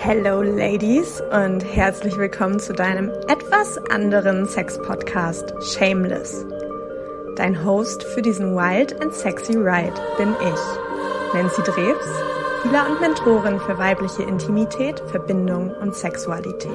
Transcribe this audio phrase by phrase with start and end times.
[0.00, 6.46] Hello Ladies und herzlich willkommen zu deinem etwas anderen Sex-Podcast Shameless.
[7.34, 12.06] Dein Host für diesen Wild and Sexy Ride bin ich, Nancy Drews,
[12.62, 16.70] Healer und Mentorin für weibliche Intimität, Verbindung und Sexualität.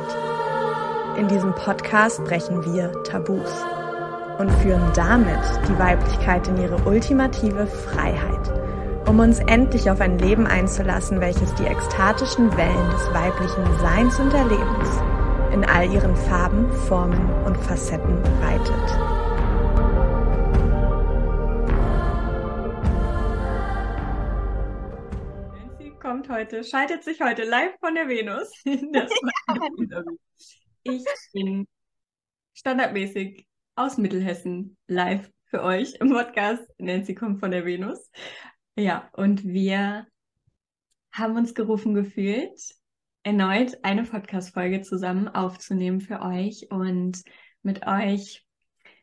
[1.17, 3.63] In diesem Podcast brechen wir Tabus
[4.37, 8.52] und führen damit die Weiblichkeit in ihre ultimative Freiheit
[9.07, 14.33] um uns endlich auf ein Leben einzulassen, welches die ekstatischen Wellen des weiblichen Seins und
[14.33, 14.89] Erlebens
[15.53, 18.89] in all ihren Farben, Formen und Facetten reitet.
[25.79, 28.51] Sie kommt heute, schaltet sich heute live von der Venus.
[30.83, 31.67] ich bin
[32.53, 33.45] standardmäßig
[33.75, 36.63] aus Mittelhessen live für euch im Podcast.
[36.77, 38.09] Nancy kommt von der Venus.
[38.75, 40.07] Ja, und wir
[41.11, 42.59] haben uns gerufen gefühlt,
[43.21, 47.21] erneut eine Podcast-Folge zusammen aufzunehmen für euch und
[47.61, 48.43] mit euch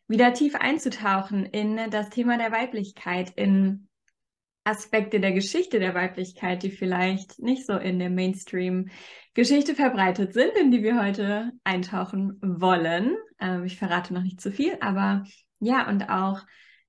[0.09, 3.89] wieder tief einzutauchen in das Thema der Weiblichkeit, in
[4.65, 10.73] Aspekte der Geschichte der Weiblichkeit, die vielleicht nicht so in der Mainstream-Geschichte verbreitet sind, in
[10.73, 13.17] die wir heute eintauchen wollen.
[13.39, 15.25] Ähm, ich verrate noch nicht zu viel, aber
[15.61, 16.43] ja, und auch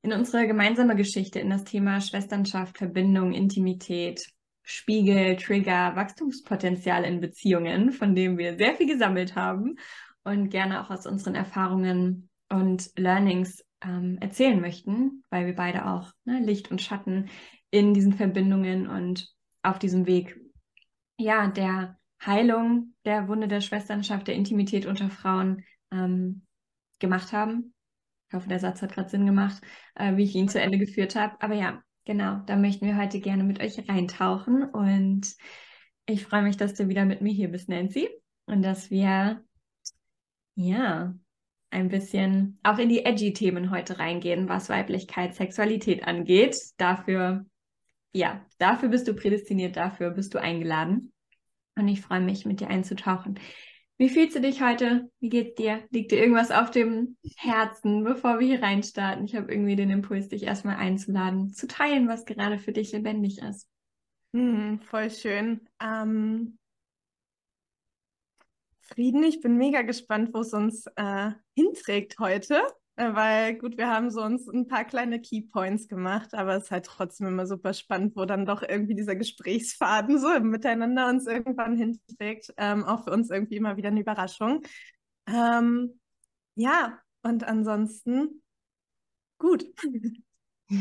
[0.04, 4.26] in unsere gemeinsame Geschichte, in das Thema Schwesternschaft, Verbindung, Intimität,
[4.64, 9.78] Spiegel, Trigger, Wachstumspotenzial in Beziehungen, von dem wir sehr viel gesammelt haben
[10.24, 16.12] und gerne auch aus unseren Erfahrungen und Learnings ähm, erzählen möchten, weil wir beide auch
[16.26, 17.30] ne, Licht und Schatten
[17.70, 19.32] in diesen Verbindungen und
[19.64, 20.40] auf diesem Weg
[21.18, 26.46] ja der Heilung der Wunde der Schwesternschaft, der Intimität unter Frauen ähm,
[27.00, 27.74] gemacht haben
[28.32, 29.62] ich hoffe, der Satz hat gerade Sinn gemacht,
[29.94, 31.36] äh, wie ich ihn zu Ende geführt habe.
[31.42, 34.64] Aber ja, genau, da möchten wir heute gerne mit euch reintauchen.
[34.64, 35.36] Und
[36.06, 38.08] ich freue mich, dass du wieder mit mir hier bist, Nancy.
[38.46, 39.44] Und dass wir,
[40.56, 41.14] ja,
[41.72, 46.58] ein bisschen auch in die edgy Themen heute reingehen, was Weiblichkeit, Sexualität angeht.
[46.78, 47.46] Dafür,
[48.14, 51.12] ja, dafür bist du prädestiniert, dafür bist du eingeladen.
[51.76, 53.42] Und ich freue mich, mit dir einzutauchen.
[54.02, 55.12] Wie fühlst du dich heute?
[55.20, 55.84] Wie geht's dir?
[55.92, 59.26] Liegt dir irgendwas auf dem Herzen, bevor wir hier reinstarten?
[59.26, 63.38] Ich habe irgendwie den Impuls, dich erstmal einzuladen, zu teilen, was gerade für dich lebendig
[63.44, 63.68] ist.
[64.34, 65.70] Hm, voll schön.
[65.80, 66.58] Ähm,
[68.80, 72.60] Frieden, ich bin mega gespannt, wo es uns äh, hinträgt heute.
[72.96, 76.86] Weil gut, wir haben so uns ein paar kleine Keypoints gemacht, aber es ist halt
[76.86, 82.54] trotzdem immer super spannend, wo dann doch irgendwie dieser Gesprächsfaden so Miteinander uns irgendwann hinträgt.
[82.58, 84.62] Ähm, auch für uns irgendwie immer wieder eine Überraschung.
[85.28, 86.00] Ähm,
[86.56, 88.44] ja, und ansonsten
[89.38, 89.66] gut.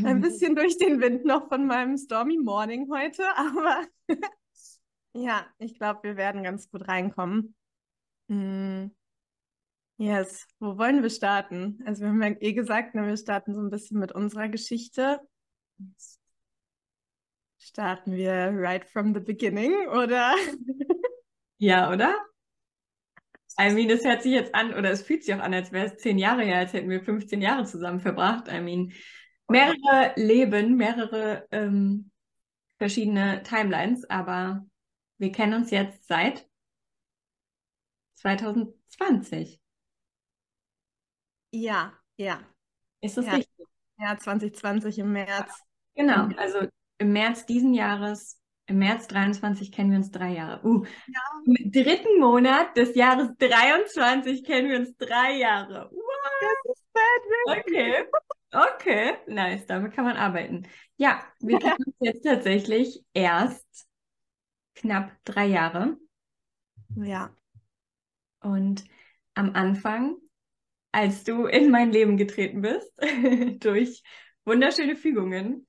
[0.05, 3.87] Ein bisschen durch den Wind noch von meinem Stormy Morning heute, aber
[5.15, 7.55] ja, ich glaube, wir werden ganz gut reinkommen.
[8.29, 8.95] Hm.
[10.01, 11.79] Yes, wo wollen wir starten?
[11.85, 15.21] Also wir haben ja eh gesagt, ne, wir starten so ein bisschen mit unserer Geschichte.
[17.59, 20.35] Starten wir right from the beginning, oder?
[21.63, 22.17] Ja, oder?
[23.61, 25.89] I mean, es hört sich jetzt an, oder es fühlt sich auch an, als wäre
[25.89, 28.49] es zehn Jahre her, als hätten wir 15 Jahre zusammen verbracht.
[28.51, 28.95] I mean,
[29.47, 32.11] mehrere Leben, mehrere ähm,
[32.79, 34.67] verschiedene Timelines, aber
[35.19, 36.49] wir kennen uns jetzt seit
[38.15, 39.61] 2020.
[41.51, 42.41] Ja, ja.
[43.01, 43.33] Ist das ja.
[43.33, 43.67] richtig?
[43.99, 45.63] Ja, 2020 im März.
[45.95, 46.67] Genau, also
[46.99, 50.65] im März diesen Jahres, im März 23 kennen wir uns drei Jahre.
[50.65, 51.21] Uh, ja.
[51.45, 55.91] Im dritten Monat des Jahres 23 kennen wir uns drei Jahre.
[55.91, 56.11] What?
[56.41, 58.05] Das ist bad, Okay.
[58.53, 60.67] Okay, nice, damit kann man arbeiten.
[60.97, 63.87] Ja, wir kennen uns jetzt tatsächlich erst
[64.75, 65.97] knapp drei Jahre.
[66.97, 67.31] Ja.
[68.41, 68.85] Und
[69.35, 70.17] am Anfang
[70.93, 72.93] als du in mein Leben getreten bist,
[73.61, 74.03] durch
[74.45, 75.67] wunderschöne Fügungen,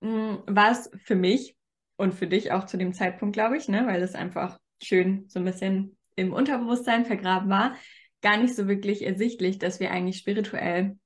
[0.00, 1.56] mm, war es für mich
[1.96, 5.38] und für dich auch zu dem Zeitpunkt, glaube ich, ne, weil es einfach schön so
[5.38, 7.76] ein bisschen im Unterbewusstsein vergraben war,
[8.20, 10.96] gar nicht so wirklich ersichtlich, dass wir eigentlich spirituell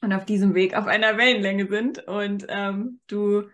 [0.00, 2.06] und auf diesem Weg auf einer Wellenlänge sind.
[2.06, 3.48] Und ähm, du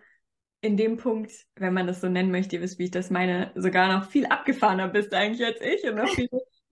[0.61, 3.51] in dem Punkt, wenn man das so nennen möchte, ihr wisst, wie ich das meine,
[3.55, 6.29] sogar noch viel abgefahrener bist eigentlich als ich und noch viel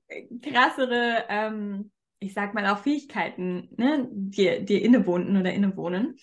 [0.42, 1.92] krassere ähm,
[2.24, 6.18] ich sag mal, auch Fähigkeiten, ne, dir, dir innewohnten oder innewohnen.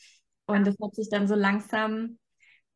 [0.47, 2.19] Und das hat sich dann so langsam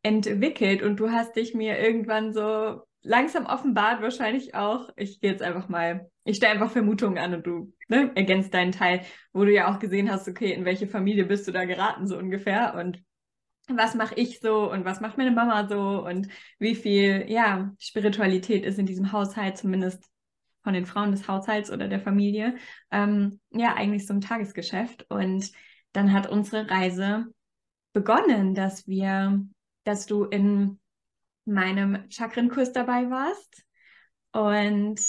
[0.02, 4.90] entwickelt und du hast dich mir irgendwann so langsam offenbart, wahrscheinlich auch.
[4.96, 8.72] Ich gehe jetzt einfach mal, ich stelle einfach Vermutungen an und du ne, ergänzt deinen
[8.72, 12.06] Teil, wo du ja auch gesehen hast, okay, in welche Familie bist du da geraten,
[12.06, 12.74] so ungefähr.
[12.74, 13.02] Und
[13.68, 16.28] was mache ich so und was macht meine Mama so und
[16.58, 20.04] wie viel, ja, Spiritualität ist in diesem Haushalt, zumindest
[20.64, 22.56] von den Frauen des Haushalts oder der Familie,
[22.90, 25.06] ähm, ja, eigentlich so ein Tagesgeschäft.
[25.10, 25.52] Und
[25.92, 27.26] dann hat unsere Reise
[27.92, 29.40] begonnen, dass wir,
[29.84, 30.80] dass du in
[31.44, 33.64] meinem Chakrenkurs dabei warst.
[34.32, 35.00] Und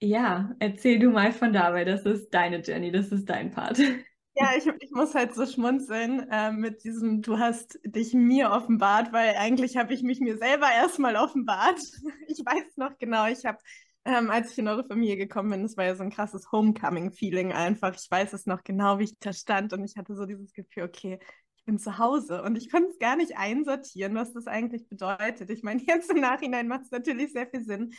[0.00, 1.84] ja, erzähl du mal von dabei.
[1.84, 3.78] Das ist deine Journey, das ist dein Part.
[4.40, 9.12] Ja, ich, ich muss halt so schmunzeln äh, mit diesem, du hast dich mir offenbart,
[9.12, 11.78] weil eigentlich habe ich mich mir selber erstmal offenbart.
[12.28, 13.58] Ich weiß noch genau, ich habe,
[14.04, 17.52] ähm, als ich in eure Familie gekommen bin, das war ja so ein krasses Homecoming-Feeling
[17.52, 17.96] einfach.
[17.96, 20.84] Ich weiß es noch genau, wie ich da stand und ich hatte so dieses Gefühl,
[20.84, 21.18] okay,
[21.56, 25.50] ich bin zu Hause und ich konnte es gar nicht einsortieren, was das eigentlich bedeutet.
[25.50, 27.92] Ich meine, jetzt im Nachhinein macht es natürlich sehr viel Sinn.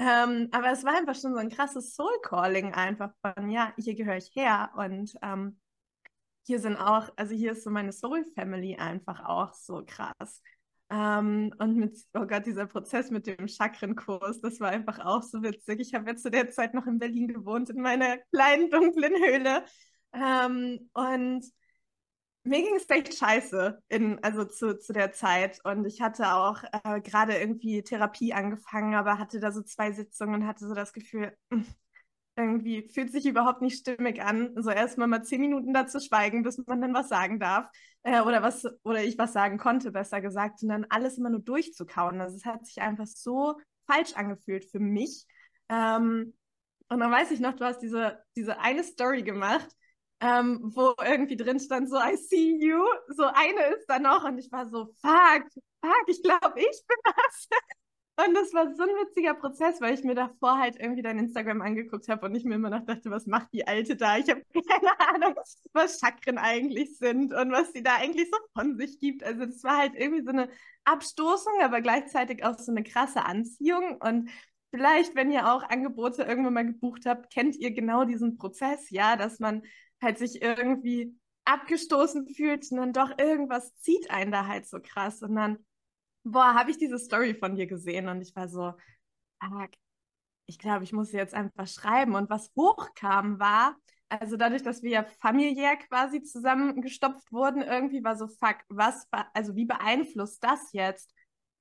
[0.00, 4.16] Ähm, aber es war einfach schon so ein krasses Soul-Calling einfach von, ja, hier gehöre
[4.16, 5.60] ich her und ähm,
[6.44, 10.42] hier sind auch, also hier ist so meine Soul Family einfach auch so krass.
[10.90, 15.42] Ähm, und mit, oh Gott, dieser Prozess mit dem Chakrenkurs, das war einfach auch so
[15.42, 15.80] witzig.
[15.80, 19.64] Ich habe jetzt zu der Zeit noch in Berlin gewohnt, in meiner kleinen dunklen Höhle.
[20.12, 21.44] Ähm, und
[22.44, 25.60] mir ging es echt scheiße, in, also zu, zu der Zeit.
[25.64, 30.42] Und ich hatte auch äh, gerade irgendwie Therapie angefangen, aber hatte da so zwei Sitzungen
[30.42, 31.64] und hatte so das Gefühl, hm,
[32.36, 36.58] irgendwie fühlt sich überhaupt nicht stimmig an, so erstmal mal zehn Minuten dazu schweigen, bis
[36.66, 37.66] man dann was sagen darf
[38.02, 41.40] äh, oder was oder ich was sagen konnte, besser gesagt, und dann alles immer nur
[41.40, 42.20] durchzukauen.
[42.20, 43.54] Also es hat sich einfach so
[43.86, 45.26] falsch angefühlt für mich.
[45.68, 46.34] Ähm,
[46.88, 49.68] und dann weiß ich noch, du hast diese, diese eine Story gemacht,
[50.20, 54.38] ähm, wo irgendwie drin stand so I see you, so eine ist da noch und
[54.38, 55.44] ich war so fuck,
[55.82, 57.48] fuck, ich glaube, ich bin das.
[58.16, 61.60] Und das war so ein witziger Prozess, weil ich mir davor halt irgendwie dein Instagram
[61.62, 64.18] angeguckt habe und ich mir immer noch dachte, was macht die Alte da?
[64.18, 65.34] Ich habe keine Ahnung,
[65.72, 69.24] was Chakren eigentlich sind und was sie da eigentlich so von sich gibt.
[69.24, 70.48] Also das war halt irgendwie so eine
[70.84, 73.96] Abstoßung, aber gleichzeitig auch so eine krasse Anziehung.
[74.00, 74.30] Und
[74.70, 79.16] vielleicht, wenn ihr auch Angebote irgendwann mal gebucht habt, kennt ihr genau diesen Prozess, ja,
[79.16, 79.62] dass man
[80.00, 85.22] halt sich irgendwie abgestoßen fühlt und dann doch irgendwas zieht einen da halt so krass
[85.22, 85.58] und dann
[86.24, 88.72] boah, habe ich diese Story von dir gesehen und ich war so,
[90.46, 92.14] ich glaube, ich muss sie jetzt einfach schreiben.
[92.14, 93.76] Und was hochkam war,
[94.08, 99.54] also dadurch, dass wir ja familiär quasi zusammengestopft wurden, irgendwie war so, fuck, was, also
[99.56, 101.12] wie beeinflusst das jetzt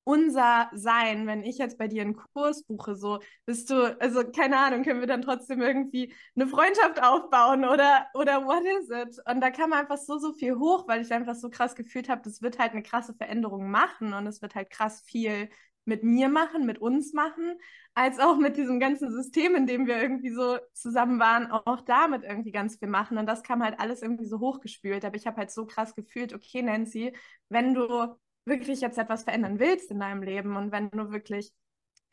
[0.04, 4.58] unser Sein, wenn ich jetzt bei dir einen Kurs buche, so bist du, also keine
[4.58, 9.20] Ahnung, können wir dann trotzdem irgendwie eine Freundschaft aufbauen oder, oder what is it?
[9.30, 12.22] Und da kam einfach so, so viel hoch, weil ich einfach so krass gefühlt habe,
[12.24, 15.50] das wird halt eine krasse Veränderung machen und es wird halt krass viel
[15.86, 17.58] mit mir machen, mit uns machen,
[17.94, 22.24] als auch mit diesem ganzen System, in dem wir irgendwie so zusammen waren, auch damit
[22.24, 23.18] irgendwie ganz viel machen.
[23.18, 25.06] Und das kam halt alles irgendwie so hochgespült.
[25.06, 27.14] Aber ich habe halt so krass gefühlt, okay, Nancy,
[27.50, 28.16] wenn du
[28.46, 31.54] wirklich jetzt etwas verändern willst in deinem Leben und wenn du wirklich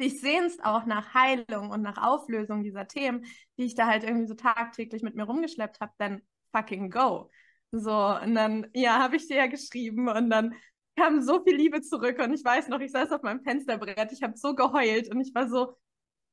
[0.00, 3.25] dich sehnst auch nach Heilung und nach Auflösung dieser Themen,
[3.59, 6.23] die ich da halt irgendwie so tagtäglich mit mir rumgeschleppt habe, dann
[6.53, 7.31] fucking go.
[7.73, 10.55] So, und dann, ja, habe ich dir ja geschrieben und dann
[10.97, 14.23] kam so viel Liebe zurück und ich weiß noch, ich saß auf meinem Fensterbrett, ich
[14.23, 15.77] habe so geheult und ich war so,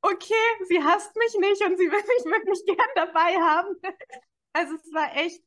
[0.02, 0.34] okay,
[0.68, 3.76] sie hasst mich nicht und sie will mich wirklich gern dabei haben.
[4.54, 5.42] Also es war echt,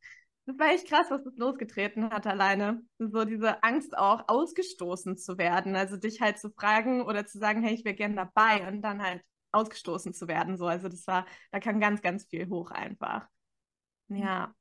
[0.46, 2.82] das war echt krass, was das losgetreten hat alleine.
[2.98, 5.76] So diese Angst auch ausgestoßen zu werden.
[5.76, 9.02] Also dich halt zu fragen oder zu sagen, hey, ich wäre gern dabei und dann
[9.02, 9.22] halt
[9.52, 10.56] ausgestoßen zu werden.
[10.56, 13.26] So, also das war, da kam ganz, ganz viel hoch einfach.
[14.08, 14.54] Ja.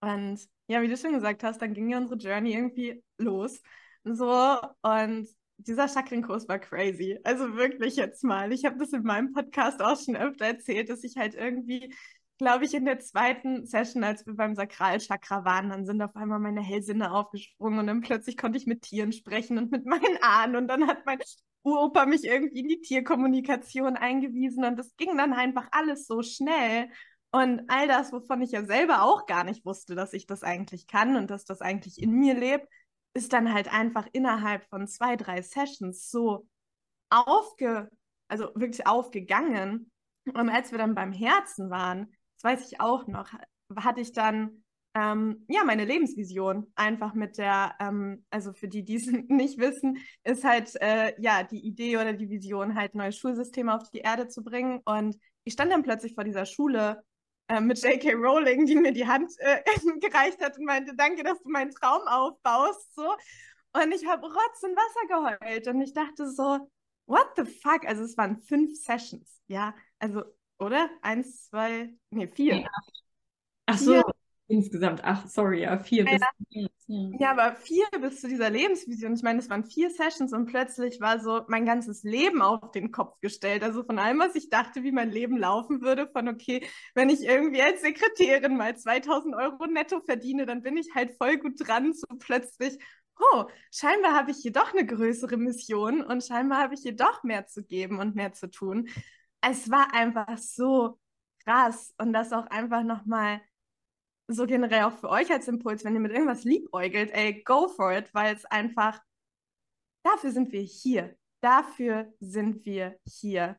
[0.00, 3.60] Und ja, wie du schon gesagt hast, dann ging ja unsere Journey irgendwie los.
[4.04, 5.28] So, und
[5.58, 7.18] dieser Chakrenkurs war crazy.
[7.24, 8.52] Also wirklich jetzt mal.
[8.52, 11.94] Ich habe das in meinem Podcast auch schon öfter erzählt, dass ich halt irgendwie
[12.40, 16.38] glaube ich, in der zweiten Session, als wir beim Sakralchakra waren, dann sind auf einmal
[16.38, 20.56] meine Hellsinne aufgesprungen und dann plötzlich konnte ich mit Tieren sprechen und mit meinen Ahnen
[20.56, 21.18] und dann hat mein
[21.62, 26.88] Uropa mich irgendwie in die Tierkommunikation eingewiesen und das ging dann einfach alles so schnell.
[27.30, 30.86] Und all das, wovon ich ja selber auch gar nicht wusste, dass ich das eigentlich
[30.86, 32.66] kann und dass das eigentlich in mir lebt,
[33.12, 36.48] ist dann halt einfach innerhalb von zwei, drei Sessions so
[37.10, 37.90] aufge,
[38.28, 39.90] also wirklich aufgegangen.
[40.24, 43.30] Und als wir dann beim Herzen waren, das weiß ich auch noch,
[43.76, 48.96] hatte ich dann ähm, ja meine Lebensvision einfach mit der, ähm, also für die, die
[48.96, 53.68] es nicht wissen, ist halt äh, ja die Idee oder die Vision, halt neues Schulsystem
[53.68, 54.80] auf die Erde zu bringen.
[54.84, 57.02] Und ich stand dann plötzlich vor dieser Schule
[57.48, 58.14] äh, mit J.K.
[58.14, 59.62] Rowling, die mir die Hand äh,
[60.00, 62.94] gereicht hat und meinte, danke, dass du meinen Traum aufbaust.
[62.94, 63.14] So.
[63.72, 66.70] Und ich habe Rotz und Wasser geheult und ich dachte so,
[67.06, 67.86] what the fuck?
[67.86, 69.74] Also es waren fünf Sessions, ja.
[70.00, 70.24] Also
[70.60, 70.88] oder?
[71.02, 72.68] Eins, zwei, nee, vier.
[73.66, 74.02] Ach so.
[74.48, 76.68] insgesamt acht, sorry, ja, vier ja, bis.
[76.86, 77.10] Ja.
[77.20, 79.14] ja, aber vier bis zu dieser Lebensvision.
[79.14, 82.90] Ich meine, es waren vier Sessions und plötzlich war so mein ganzes Leben auf den
[82.90, 83.62] Kopf gestellt.
[83.62, 87.22] Also von allem, was ich dachte, wie mein Leben laufen würde, von okay, wenn ich
[87.22, 91.92] irgendwie als Sekretärin mal 2000 Euro netto verdiene, dann bin ich halt voll gut dran,
[91.92, 92.76] so plötzlich.
[93.20, 97.22] Oh, scheinbar habe ich hier doch eine größere Mission und scheinbar habe ich hier doch
[97.22, 98.88] mehr zu geben und mehr zu tun.
[99.40, 100.98] Es war einfach so
[101.44, 103.40] krass und das auch einfach nochmal
[104.28, 107.92] so generell auch für euch als Impuls, wenn ihr mit irgendwas liebäugelt, ey, go for
[107.92, 109.00] it, weil es einfach,
[110.02, 111.16] dafür sind wir hier.
[111.40, 113.58] Dafür sind wir hier.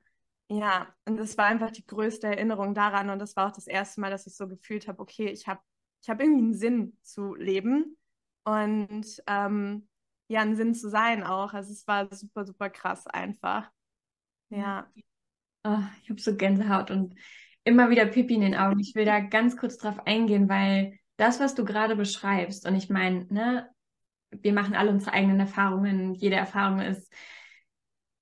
[0.50, 4.01] Ja, und das war einfach die größte Erinnerung daran und das war auch das erste
[4.01, 5.61] Mal, dass ich so gefühlt habe, okay, ich habe
[6.03, 7.97] ich hab irgendwie einen Sinn zu leben
[8.43, 9.88] und ähm,
[10.27, 11.53] ja, einen Sinn zu sein auch.
[11.53, 13.71] Also es war super, super krass einfach.
[14.50, 14.89] Ja.
[15.63, 17.15] Oh, ich habe so Gänsehaut und
[17.63, 18.80] immer wieder Pipi in den Augen.
[18.80, 22.89] Ich will da ganz kurz drauf eingehen, weil das, was du gerade beschreibst, und ich
[22.89, 23.70] meine, ne,
[24.32, 27.13] wir machen alle unsere eigenen Erfahrungen, jede Erfahrung ist,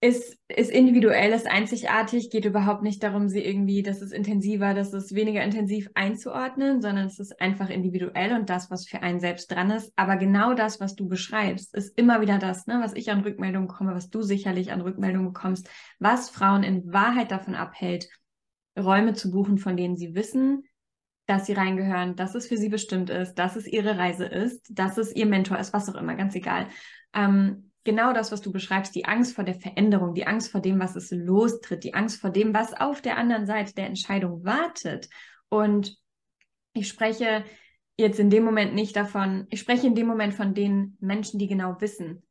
[0.01, 4.93] ist, ist individuell, ist einzigartig, geht überhaupt nicht darum, sie irgendwie, das ist intensiver, das
[4.93, 9.51] ist weniger intensiv einzuordnen, sondern es ist einfach individuell und das, was für einen selbst
[9.51, 9.91] dran ist.
[9.97, 13.67] Aber genau das, was du beschreibst, ist immer wieder das, ne, was ich an Rückmeldungen
[13.67, 18.07] bekomme, was du sicherlich an Rückmeldungen bekommst, was Frauen in Wahrheit davon abhält,
[18.79, 20.63] Räume zu buchen, von denen sie wissen,
[21.25, 24.97] dass sie reingehören, dass es für sie bestimmt ist, dass es ihre Reise ist, dass
[24.97, 26.67] es ihr Mentor ist, was auch immer, ganz egal.
[27.13, 30.79] Ähm, genau das, was du beschreibst, die Angst vor der Veränderung, die Angst vor dem,
[30.79, 35.09] was es lostritt, die Angst vor dem, was auf der anderen Seite der Entscheidung wartet.
[35.49, 35.97] Und
[36.73, 37.43] ich spreche
[37.97, 41.47] jetzt in dem Moment nicht davon, ich spreche in dem Moment von den Menschen, die
[41.47, 42.23] genau wissen.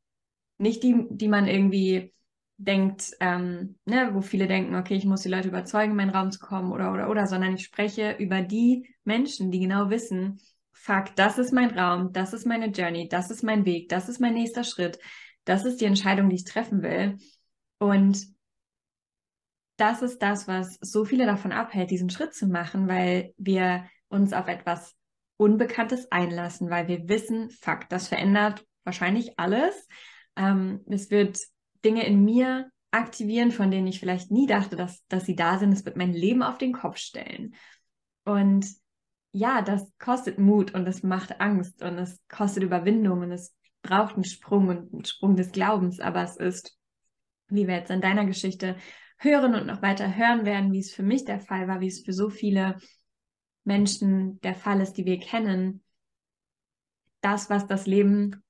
[0.57, 2.13] Nicht die, die man irgendwie
[2.57, 6.31] denkt, ähm, ne, wo viele denken, okay, ich muss die Leute überzeugen, in meinen Raum
[6.31, 10.39] zu kommen oder, oder, oder, sondern ich spreche über die Menschen, die genau wissen,
[10.73, 14.19] fuck, das ist mein Raum, das ist meine Journey, das ist mein Weg, das ist
[14.19, 14.99] mein nächster Schritt,
[15.49, 17.17] das ist die Entscheidung, die ich treffen will.
[17.79, 18.27] Und
[19.77, 24.31] das ist das, was so viele davon abhält, diesen Schritt zu machen, weil wir uns
[24.33, 24.95] auf etwas
[25.37, 29.87] Unbekanntes einlassen, weil wir wissen, fuck, das verändert wahrscheinlich alles.
[30.35, 31.39] Ähm, es wird
[31.83, 35.71] Dinge in mir aktivieren, von denen ich vielleicht nie dachte, dass, dass sie da sind.
[35.71, 37.55] Es wird mein Leben auf den Kopf stellen.
[38.23, 38.67] Und
[39.31, 44.15] ja, das kostet Mut und es macht Angst und es kostet Überwindung und es braucht
[44.15, 46.77] einen Sprung und einen Sprung des Glaubens, aber es ist,
[47.47, 48.75] wie wir jetzt in deiner Geschichte
[49.17, 52.01] hören und noch weiter hören werden, wie es für mich der Fall war, wie es
[52.01, 52.77] für so viele
[53.63, 55.83] Menschen der Fall ist, die wir kennen,
[57.21, 58.43] das, was das Leben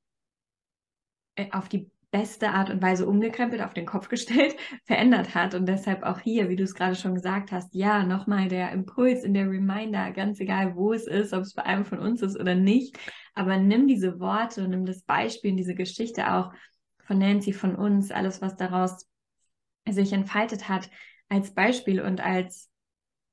[1.35, 5.53] äh, auf die beste Art und Weise umgekrempelt, auf den Kopf gestellt, verändert hat.
[5.53, 9.23] Und deshalb auch hier, wie du es gerade schon gesagt hast, ja, nochmal der Impuls
[9.23, 12.39] in der Reminder, ganz egal, wo es ist, ob es bei einem von uns ist
[12.39, 12.97] oder nicht.
[13.33, 16.51] Aber nimm diese Worte und nimm das Beispiel, diese Geschichte auch
[17.05, 19.07] von Nancy, von uns, alles, was daraus
[19.87, 20.89] sich entfaltet hat,
[21.29, 22.69] als Beispiel und als,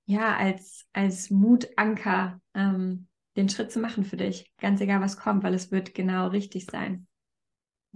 [0.06, 4.50] ja, als, als Mutanker, ähm, den Schritt zu machen für dich.
[4.58, 7.06] Ganz egal, was kommt, weil es wird genau richtig sein.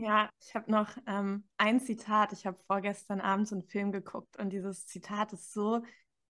[0.02, 2.32] Ja, ich habe noch ähm, ein Zitat.
[2.32, 5.82] Ich habe vorgestern Abend so einen Film geguckt und dieses Zitat ist so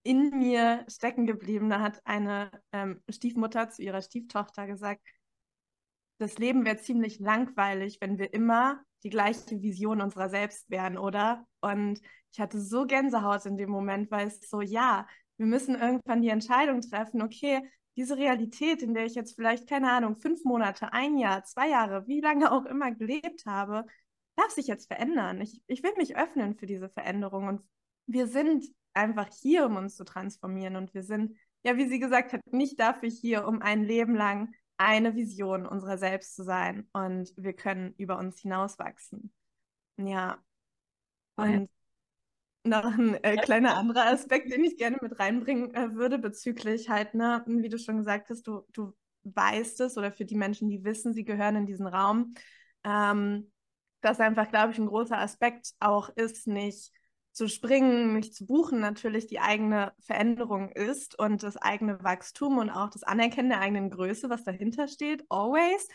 [0.03, 1.71] in mir stecken geblieben.
[1.71, 5.03] Da hat eine ähm, Stiefmutter zu ihrer Stieftochter gesagt,
[6.19, 11.47] das Leben wäre ziemlich langweilig, wenn wir immer die gleiche Vision unserer selbst wären, oder?
[11.61, 12.01] Und
[12.33, 16.29] ich hatte so Gänsehaut in dem Moment, weil es so, ja, wir müssen irgendwann die
[16.29, 17.63] Entscheidung treffen, okay,
[18.01, 22.07] diese Realität, in der ich jetzt vielleicht, keine Ahnung, fünf Monate, ein Jahr, zwei Jahre,
[22.07, 23.85] wie lange auch immer gelebt habe,
[24.37, 25.43] darf sich jetzt verändern.
[25.43, 27.63] Ich, ich will mich öffnen für diese Veränderung und
[28.07, 28.65] wir sind
[28.95, 32.81] einfach hier, um uns zu transformieren und wir sind, ja, wie sie gesagt hat, nicht
[32.81, 37.93] dafür hier, um ein Leben lang eine Vision unserer selbst zu sein und wir können
[37.99, 39.31] über uns hinauswachsen.
[39.99, 40.43] Ja.
[41.37, 41.69] Und
[42.65, 47.15] noch ein äh, kleiner anderer Aspekt, den ich gerne mit reinbringen äh, würde, bezüglich halt,
[47.15, 50.85] ne, wie du schon gesagt hast, du, du weißt es oder für die Menschen, die
[50.85, 52.35] wissen, sie gehören in diesen Raum,
[52.85, 53.51] ähm,
[54.01, 56.93] dass einfach, glaube ich, ein großer Aspekt auch ist, nicht
[57.33, 62.71] zu springen, nicht zu buchen, natürlich die eigene Veränderung ist und das eigene Wachstum und
[62.71, 65.87] auch das Anerkennen der eigenen Größe, was dahinter steht, always.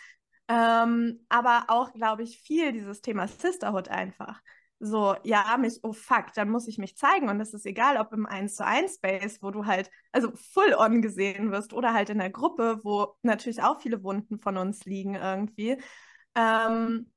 [0.47, 4.41] Ähm, aber auch, glaube ich, viel dieses Thema Sisterhood einfach
[4.79, 7.29] so, ja, mich, oh fuck, dann muss ich mich zeigen.
[7.29, 10.73] Und es ist egal, ob im 1 zu 1 Space, wo du halt, also full
[10.77, 14.85] on gesehen wirst, oder halt in der Gruppe, wo natürlich auch viele Wunden von uns
[14.85, 15.77] liegen irgendwie.
[16.35, 17.11] Ähm,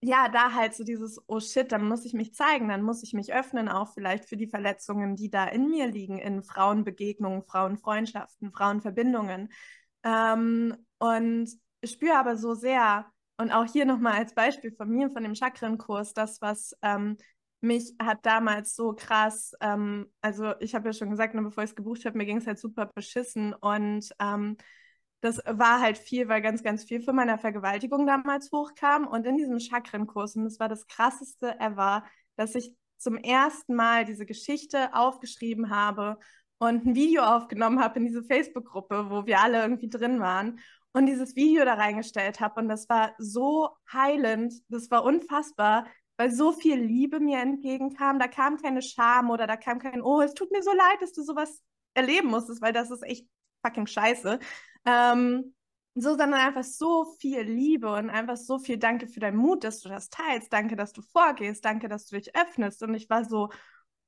[0.00, 3.12] ja, da halt so dieses, oh shit, dann muss ich mich zeigen, dann muss ich
[3.12, 8.52] mich öffnen, auch vielleicht für die Verletzungen, die da in mir liegen, in Frauenbegegnungen, Frauenfreundschaften,
[8.52, 9.52] Frauenverbindungen.
[10.02, 11.50] Ähm, und
[11.84, 13.11] spüre aber so sehr,
[13.42, 17.16] und auch hier nochmal als Beispiel von mir, von dem Chakrenkurs, das, was ähm,
[17.60, 21.70] mich hat damals so krass, ähm, also ich habe ja schon gesagt, ne, bevor ich
[21.70, 23.52] es gebucht habe, mir ging es halt super beschissen.
[23.52, 24.56] Und ähm,
[25.20, 29.06] das war halt viel, weil ganz, ganz viel von meiner Vergewaltigung damals hochkam.
[29.06, 32.04] Und in diesem Chakrenkurs, und das war das krasseste ever,
[32.36, 36.18] dass ich zum ersten Mal diese Geschichte aufgeschrieben habe
[36.58, 40.60] und ein Video aufgenommen habe in diese Facebook-Gruppe, wo wir alle irgendwie drin waren
[40.92, 42.60] und dieses Video da reingestellt habe.
[42.60, 48.18] Und das war so heilend, das war unfassbar, weil so viel Liebe mir entgegenkam.
[48.18, 51.12] Da kam keine Scham oder da kam kein, oh, es tut mir so leid, dass
[51.12, 51.62] du sowas
[51.94, 53.26] erleben musstest, weil das ist echt
[53.64, 54.38] fucking scheiße.
[54.84, 55.54] Ähm,
[55.94, 59.80] so, sondern einfach so viel Liebe und einfach so viel Danke für deinen Mut, dass
[59.80, 60.52] du das teilst.
[60.52, 61.64] Danke, dass du vorgehst.
[61.64, 62.82] Danke, dass du dich öffnest.
[62.82, 63.50] Und ich war so,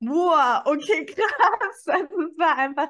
[0.00, 1.86] wow, okay, krass.
[1.86, 2.88] Also es war einfach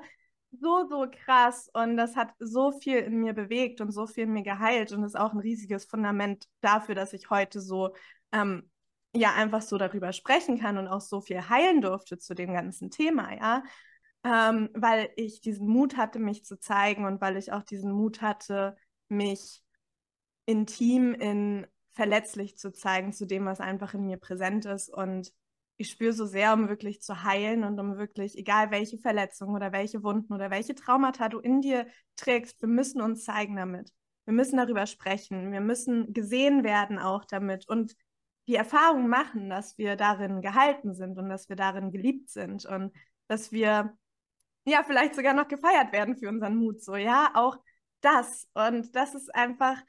[0.61, 4.33] so, so krass und das hat so viel in mir bewegt und so viel in
[4.33, 7.95] mir geheilt und ist auch ein riesiges Fundament dafür, dass ich heute so,
[8.33, 8.71] ähm,
[9.15, 12.91] ja, einfach so darüber sprechen kann und auch so viel heilen durfte zu dem ganzen
[12.91, 13.63] Thema, ja.
[14.25, 18.23] Ähm, weil ich diesen Mut hatte, mich zu zeigen und weil ich auch diesen Mut
[18.23, 18.75] hatte,
[19.09, 19.63] mich
[20.47, 25.33] intim in verletzlich zu zeigen zu dem, was einfach in mir präsent ist und
[25.77, 29.73] ich spüre so sehr, um wirklich zu heilen und um wirklich, egal welche Verletzungen oder
[29.73, 33.93] welche Wunden oder welche Traumata du in dir trägst, wir müssen uns zeigen damit.
[34.25, 35.53] Wir müssen darüber sprechen.
[35.53, 37.95] Wir müssen gesehen werden auch damit und
[38.47, 42.93] die Erfahrung machen, dass wir darin gehalten sind und dass wir darin geliebt sind und
[43.27, 43.97] dass wir
[44.67, 46.83] ja vielleicht sogar noch gefeiert werden für unseren Mut.
[46.83, 47.57] So, ja, auch
[48.01, 48.49] das.
[48.55, 49.83] Und das ist einfach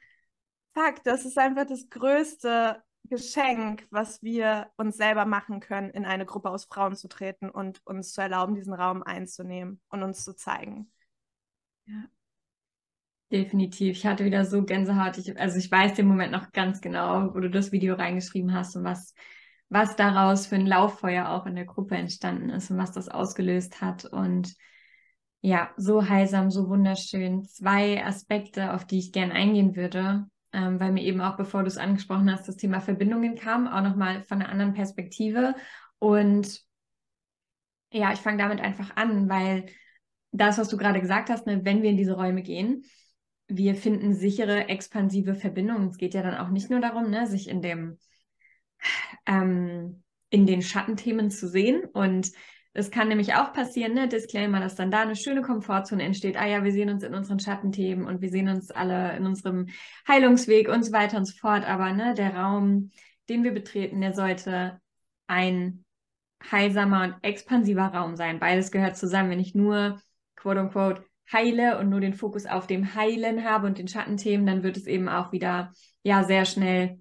[0.74, 6.26] Fakt, das ist einfach das größte Geschenk, was wir uns selber machen können, in eine
[6.26, 10.34] Gruppe aus Frauen zu treten und uns zu erlauben, diesen Raum einzunehmen und uns zu
[10.34, 10.90] zeigen.
[11.86, 12.04] Ja.
[13.30, 13.96] Definitiv.
[13.96, 15.18] Ich hatte wieder so Gänsehaut.
[15.18, 18.76] Ich, also ich weiß den Moment noch ganz genau, wo du das Video reingeschrieben hast
[18.76, 19.14] und was,
[19.68, 23.80] was daraus für ein Lauffeuer auch in der Gruppe entstanden ist und was das ausgelöst
[23.80, 24.04] hat.
[24.04, 24.54] Und
[25.40, 27.44] ja, so heilsam, so wunderschön.
[27.44, 31.68] Zwei Aspekte, auf die ich gern eingehen würde, ähm, weil mir eben auch, bevor du
[31.68, 35.54] es angesprochen hast, das Thema Verbindungen kam, auch nochmal von einer anderen Perspektive.
[35.98, 36.62] Und
[37.92, 39.66] ja, ich fange damit einfach an, weil
[40.32, 42.84] das, was du gerade gesagt hast, ne, wenn wir in diese Räume gehen,
[43.48, 45.88] wir finden sichere, expansive Verbindungen.
[45.88, 47.98] Es geht ja dann auch nicht nur darum, ne, sich in dem
[49.26, 52.32] ähm, in den Schattenthemen zu sehen und
[52.76, 56.36] es kann nämlich auch passieren, ne, Disclaimer, dass dann da eine schöne Komfortzone entsteht.
[56.36, 59.68] Ah ja, wir sehen uns in unseren Schattenthemen und wir sehen uns alle in unserem
[60.06, 61.66] Heilungsweg und so weiter und so fort.
[61.66, 62.90] Aber ne, der Raum,
[63.30, 64.78] den wir betreten, der sollte
[65.26, 65.86] ein
[66.52, 68.38] heilsamer und expansiver Raum sein.
[68.40, 69.30] Beides gehört zusammen.
[69.30, 69.98] Wenn ich nur,
[70.36, 74.62] quote unquote, heile und nur den Fokus auf dem Heilen habe und den Schattenthemen, dann
[74.62, 77.00] wird es eben auch wieder, ja, sehr schnell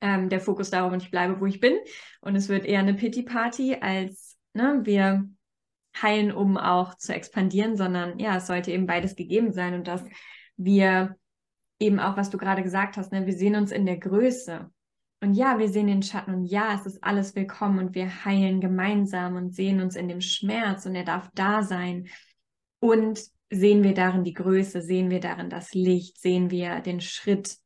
[0.00, 1.74] ähm, der Fokus darauf und ich bleibe, wo ich bin.
[2.20, 5.28] Und es wird eher eine Pity-Party als ne, wir
[6.00, 10.02] heilen, um auch zu expandieren, sondern ja, es sollte eben beides gegeben sein und dass
[10.56, 11.16] wir
[11.78, 14.70] eben auch, was du gerade gesagt hast, ne, wir sehen uns in der Größe.
[15.20, 18.60] Und ja, wir sehen den Schatten und ja, es ist alles willkommen und wir heilen
[18.60, 22.08] gemeinsam und sehen uns in dem Schmerz und er darf da sein.
[22.80, 27.56] Und sehen wir darin die Größe, sehen wir darin das Licht, sehen wir den Schritt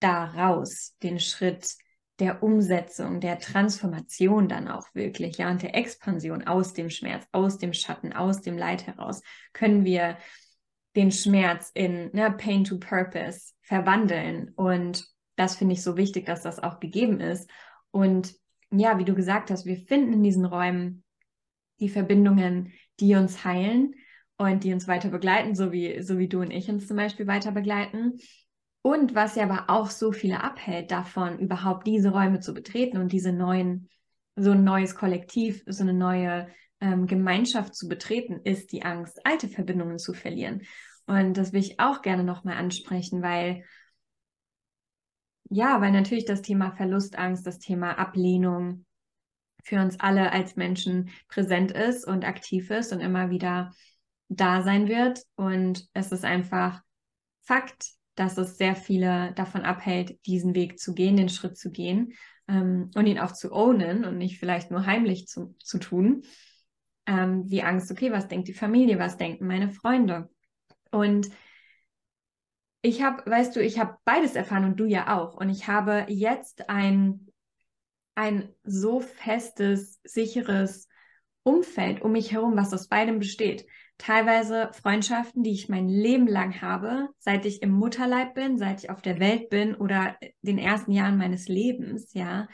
[0.00, 1.76] daraus, den Schritt
[2.18, 7.58] der Umsetzung, der Transformation dann auch wirklich, ja, und der Expansion aus dem Schmerz, aus
[7.58, 9.22] dem Schatten, aus dem Leid heraus,
[9.52, 10.18] können wir
[10.94, 14.52] den Schmerz in ne, Pain to Purpose verwandeln.
[14.56, 17.48] Und das finde ich so wichtig, dass das auch gegeben ist.
[17.90, 18.34] Und
[18.70, 21.04] ja, wie du gesagt hast, wir finden in diesen Räumen
[21.80, 23.94] die Verbindungen, die uns heilen
[24.36, 27.26] und die uns weiter begleiten, so wie, so wie du und ich uns zum Beispiel
[27.26, 28.18] weiter begleiten.
[28.82, 33.12] Und was ja aber auch so viele abhält davon, überhaupt diese Räume zu betreten und
[33.12, 33.88] diese neuen,
[34.34, 36.48] so ein neues Kollektiv, so eine neue
[36.80, 40.62] ähm, Gemeinschaft zu betreten, ist die Angst, alte Verbindungen zu verlieren.
[41.06, 43.64] Und das will ich auch gerne nochmal ansprechen, weil
[45.48, 48.86] ja, weil natürlich das Thema Verlustangst, das Thema Ablehnung
[49.62, 53.72] für uns alle als Menschen präsent ist und aktiv ist und immer wieder
[54.28, 55.22] da sein wird.
[55.36, 56.80] Und es ist einfach
[57.42, 62.14] Fakt, dass es sehr viele davon abhält, diesen Weg zu gehen, den Schritt zu gehen
[62.48, 66.22] ähm, und ihn auch zu ownen und nicht vielleicht nur heimlich zu, zu tun.
[67.06, 70.30] Ähm, wie Angst, okay, was denkt die Familie, was denken meine Freunde?
[70.90, 71.28] Und
[72.82, 75.34] ich habe, weißt du, ich habe beides erfahren und du ja auch.
[75.34, 77.28] Und ich habe jetzt ein,
[78.14, 80.88] ein so festes, sicheres
[81.44, 83.66] Umfeld um mich herum, was aus beidem besteht.
[83.98, 88.90] Teilweise Freundschaften, die ich mein Leben lang habe, seit ich im Mutterleib bin, seit ich
[88.90, 92.48] auf der Welt bin oder den ersten Jahren meines Lebens, ja.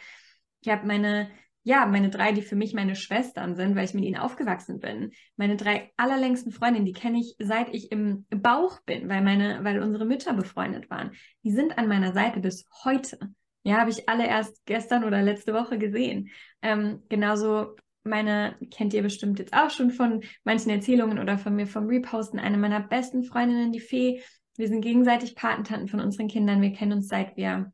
[0.61, 1.31] Ich habe meine,
[1.62, 5.12] ja, meine drei, die für mich meine Schwestern sind, weil ich mit ihnen aufgewachsen bin.
[5.37, 9.81] Meine drei allerlängsten Freundinnen, die kenne ich seit ich im Bauch bin, weil meine, weil
[9.81, 11.12] unsere Mütter befreundet waren.
[11.44, 13.18] Die sind an meiner Seite bis heute.
[13.62, 16.31] Ja, habe ich alle erst gestern oder letzte Woche gesehen.
[16.62, 17.77] Ähm, genauso
[18.09, 22.40] meine, kennt ihr bestimmt jetzt auch schon von manchen Erzählungen oder von mir vom Reposten,
[22.40, 24.23] eine meiner besten Freundinnen, die Fee.
[24.57, 26.61] Wir sind gegenseitig Patentanten von unseren Kindern.
[26.61, 27.73] Wir kennen uns seit wir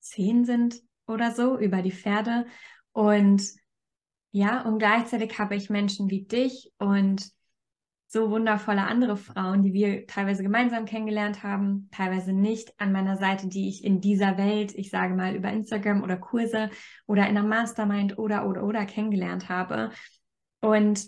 [0.00, 2.46] zehn sind oder so über die Pferde.
[2.92, 3.42] Und
[4.30, 7.30] ja, und gleichzeitig habe ich Menschen wie dich und
[8.10, 13.48] so wundervolle andere Frauen, die wir teilweise gemeinsam kennengelernt haben, teilweise nicht an meiner Seite,
[13.48, 16.70] die ich in dieser Welt, ich sage mal über Instagram oder Kurse
[17.06, 19.90] oder in einer Mastermind oder oder oder kennengelernt habe.
[20.60, 21.06] Und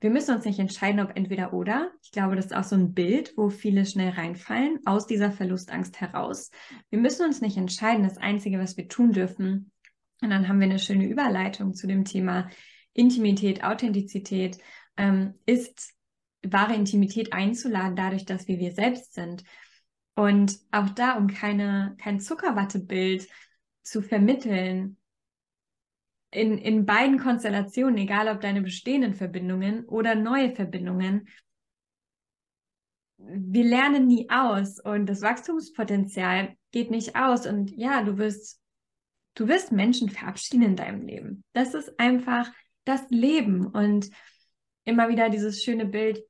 [0.00, 1.90] wir müssen uns nicht entscheiden, ob entweder oder.
[2.02, 5.98] Ich glaube, das ist auch so ein Bild, wo viele schnell reinfallen aus dieser Verlustangst
[5.98, 6.50] heraus.
[6.90, 8.04] Wir müssen uns nicht entscheiden.
[8.04, 9.72] Das Einzige, was wir tun dürfen,
[10.20, 12.50] und dann haben wir eine schöne Überleitung zu dem Thema
[12.92, 14.58] Intimität, Authentizität,
[14.98, 15.93] ähm, ist
[16.52, 19.44] wahre Intimität einzuladen, dadurch, dass wir wir selbst sind.
[20.14, 23.28] Und auch da, um keine, kein Zuckerwattebild
[23.82, 24.96] zu vermitteln,
[26.30, 31.28] in, in beiden Konstellationen, egal ob deine bestehenden Verbindungen oder neue Verbindungen,
[33.16, 37.46] wir lernen nie aus und das Wachstumspotenzial geht nicht aus.
[37.46, 38.60] Und ja, du wirst,
[39.34, 41.44] du wirst Menschen verabschieden in deinem Leben.
[41.52, 42.52] Das ist einfach
[42.84, 44.10] das Leben und
[44.84, 46.22] immer wieder dieses schöne Bild,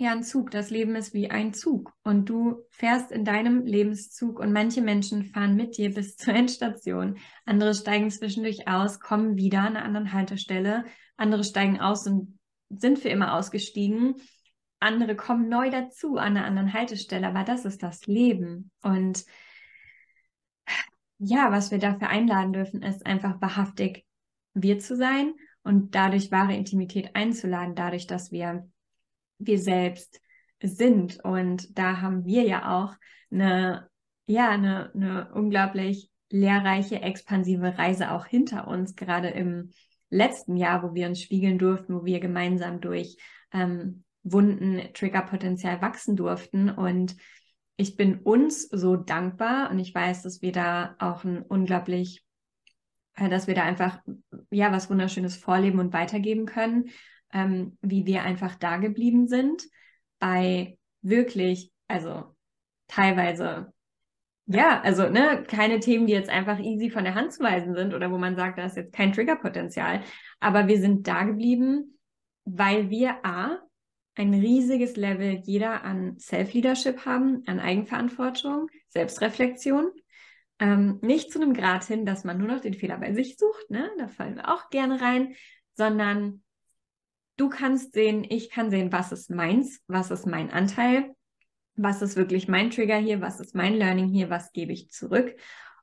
[0.00, 0.50] ja ein Zug.
[0.50, 5.24] Das Leben ist wie ein Zug und du fährst in deinem Lebenszug und manche Menschen
[5.24, 7.18] fahren mit dir bis zur Endstation.
[7.44, 10.84] Andere steigen zwischendurch aus, kommen wieder an einer anderen Haltestelle.
[11.16, 12.38] Andere steigen aus und
[12.70, 14.16] sind für immer ausgestiegen.
[14.78, 18.70] Andere kommen neu dazu an einer anderen Haltestelle, aber das ist das Leben.
[18.82, 19.24] Und
[21.18, 24.06] ja, was wir dafür einladen dürfen, ist einfach wahrhaftig
[24.54, 28.68] wir zu sein und dadurch wahre Intimität einzuladen, dadurch, dass wir
[29.40, 30.20] wir selbst
[30.62, 31.22] sind.
[31.24, 32.94] Und da haben wir ja auch
[33.30, 33.88] eine,
[34.26, 39.70] ja, eine, eine unglaublich lehrreiche, expansive Reise auch hinter uns, gerade im
[40.10, 43.16] letzten Jahr, wo wir uns spiegeln durften, wo wir gemeinsam durch
[43.52, 46.70] ähm, Wunden, Triggerpotenzial wachsen durften.
[46.70, 47.16] Und
[47.76, 52.24] ich bin uns so dankbar und ich weiß, dass wir da auch ein unglaublich,
[53.16, 54.00] äh, dass wir da einfach
[54.50, 56.90] ja was Wunderschönes vorleben und weitergeben können
[57.32, 59.62] ähm, wie wir einfach da geblieben sind,
[60.18, 62.36] bei wirklich, also
[62.88, 63.72] teilweise,
[64.46, 67.94] ja, also ne, keine Themen, die jetzt einfach easy von der Hand zu weisen sind
[67.94, 70.02] oder wo man sagt, da ist jetzt kein Triggerpotenzial,
[70.40, 71.98] aber wir sind da geblieben,
[72.44, 73.58] weil wir A,
[74.16, 79.90] ein riesiges Level jeder an Self-Leadership haben, an Eigenverantwortung, Selbstreflexion.
[80.58, 83.70] Ähm, nicht zu einem Grad hin, dass man nur noch den Fehler bei sich sucht,
[83.70, 83.90] ne?
[83.98, 85.34] da fallen wir auch gerne rein,
[85.74, 86.42] sondern
[87.40, 91.14] Du kannst sehen, ich kann sehen, was ist meins, was ist mein Anteil,
[91.74, 95.34] was ist wirklich mein Trigger hier, was ist mein Learning hier, was gebe ich zurück.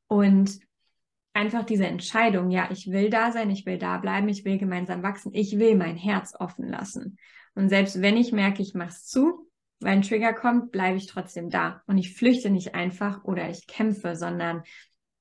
[0.05, 0.59] Und
[1.33, 5.01] einfach diese Entscheidung, ja, ich will da sein, ich will da bleiben, ich will gemeinsam
[5.01, 7.17] wachsen, ich will mein Herz offen lassen.
[7.55, 11.07] Und selbst wenn ich merke, ich mache es zu, weil ein Trigger kommt, bleibe ich
[11.07, 11.81] trotzdem da.
[11.87, 14.61] Und ich flüchte nicht einfach oder ich kämpfe, sondern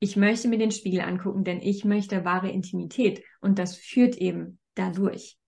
[0.01, 3.25] ich möchte mir den Spiegel angucken, denn ich möchte wahre Intimität.
[3.41, 5.39] Und das führt eben dadurch.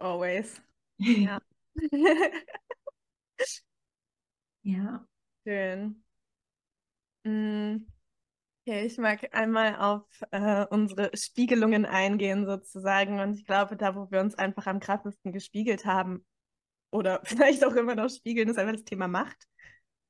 [0.00, 0.60] Always.
[0.98, 1.40] Ja.
[4.62, 5.06] ja.
[5.44, 6.02] Schön.
[7.24, 7.86] Mm.
[8.66, 13.20] Okay, ich mag einmal auf äh, unsere Spiegelungen eingehen sozusagen.
[13.20, 16.24] Und ich glaube, da, wo wir uns einfach am krassesten gespiegelt haben
[16.90, 19.48] oder vielleicht auch immer noch spiegeln, ist einfach das Thema Macht.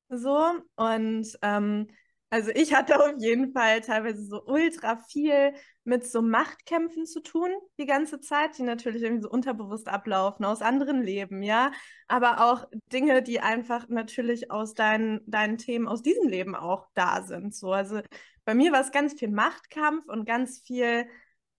[0.09, 0.53] So.
[0.75, 1.87] Und ähm,
[2.31, 7.51] also ich hatte auf jeden Fall teilweise so ultra viel mit so Machtkämpfen zu tun
[7.77, 11.73] die ganze Zeit, die natürlich irgendwie so unterbewusst ablaufen aus anderen Leben, ja,
[12.07, 17.21] aber auch Dinge, die einfach natürlich aus deinen, deinen Themen aus diesem Leben auch da
[17.23, 17.53] sind.
[17.53, 17.99] So, also
[18.45, 21.07] bei mir war es ganz viel Machtkampf und ganz viel,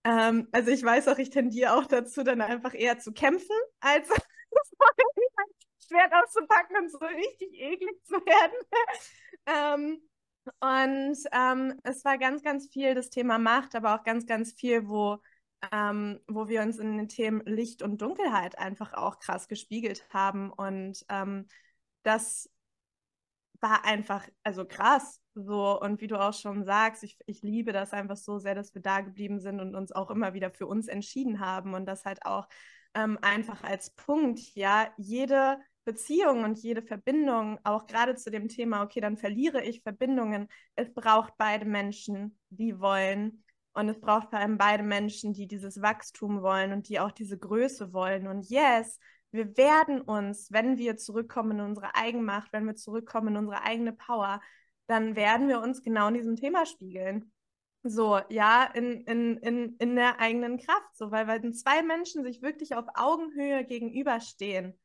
[0.04, 4.08] ähm, also ich weiß auch, ich tendiere auch dazu, dann einfach eher zu kämpfen, als
[5.86, 8.56] Schwert auszupacken und so richtig eklig zu werden.
[9.46, 10.02] ähm,
[10.60, 14.88] und ähm, es war ganz, ganz viel das Thema Macht, aber auch ganz, ganz viel,
[14.88, 15.18] wo,
[15.70, 20.50] ähm, wo wir uns in den Themen Licht und Dunkelheit einfach auch krass gespiegelt haben.
[20.50, 21.46] Und ähm,
[22.02, 22.50] das
[23.60, 25.20] war einfach, also krass.
[25.34, 28.74] So, und wie du auch schon sagst, ich, ich liebe das einfach so sehr, dass
[28.74, 32.04] wir da geblieben sind und uns auch immer wieder für uns entschieden haben und das
[32.04, 32.48] halt auch
[32.94, 38.82] ähm, einfach als Punkt, ja, jede Beziehung und jede Verbindung, auch gerade zu dem Thema,
[38.82, 40.48] okay, dann verliere ich Verbindungen.
[40.76, 43.44] Es braucht beide Menschen, die wollen.
[43.74, 47.38] Und es braucht vor allem beide Menschen, die dieses Wachstum wollen und die auch diese
[47.38, 48.26] Größe wollen.
[48.26, 48.98] Und yes,
[49.30, 53.92] wir werden uns, wenn wir zurückkommen in unsere Eigenmacht, wenn wir zurückkommen in unsere eigene
[53.94, 54.40] Power,
[54.86, 57.32] dann werden wir uns genau in diesem Thema spiegeln.
[57.82, 60.96] So, ja, in, in, in, in der eigenen Kraft.
[60.96, 64.78] So, weil wenn zwei Menschen sich wirklich auf Augenhöhe gegenüberstehen,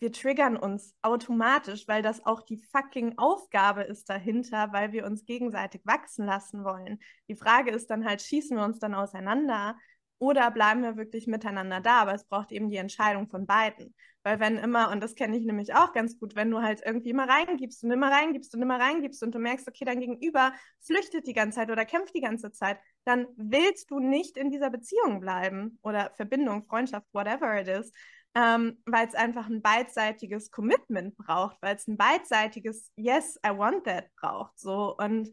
[0.00, 5.26] wir triggern uns automatisch, weil das auch die fucking Aufgabe ist dahinter, weil wir uns
[5.26, 6.98] gegenseitig wachsen lassen wollen.
[7.28, 9.76] Die Frage ist dann halt, schießen wir uns dann auseinander
[10.18, 12.00] oder bleiben wir wirklich miteinander da?
[12.00, 13.94] Aber es braucht eben die Entscheidung von beiden.
[14.22, 17.10] Weil wenn immer, und das kenne ich nämlich auch ganz gut, wenn du halt irgendwie
[17.10, 21.26] immer reingibst und immer reingibst und immer reingibst und du merkst, okay, dein Gegenüber flüchtet
[21.26, 25.20] die ganze Zeit oder kämpft die ganze Zeit, dann willst du nicht in dieser Beziehung
[25.20, 27.90] bleiben oder Verbindung, Freundschaft, whatever it is,
[28.34, 33.84] ähm, weil es einfach ein beidseitiges Commitment braucht, weil es ein beidseitiges Yes, I want
[33.84, 34.58] that braucht.
[34.58, 35.30] So und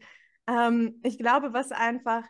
[0.48, 2.24] ähm, ich glaube, was einfach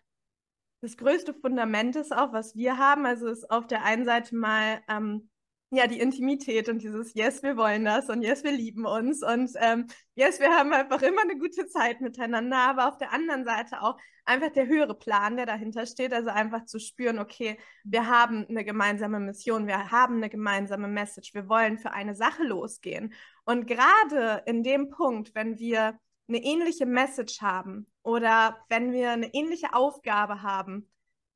[0.82, 4.82] das größte Fundament ist auch, was wir haben, also ist auf der einen Seite mal
[4.88, 5.30] ähm,
[5.69, 9.51] ja, die Intimität und dieses Yes, wir wollen das und Yes, wir lieben uns und
[9.60, 13.82] ähm, Yes, wir haben einfach immer eine gute Zeit miteinander, aber auf der anderen Seite
[13.82, 18.45] auch einfach der höhere Plan, der dahinter steht, also einfach zu spüren, okay, wir haben
[18.47, 23.13] eine gemeinsame Mission, wir haben eine gemeinsame Message, wir wollen für eine Sache losgehen.
[23.43, 25.99] Und gerade in dem Punkt, wenn wir
[26.30, 30.89] eine ähnliche Message haben oder wenn wir eine ähnliche Aufgabe haben,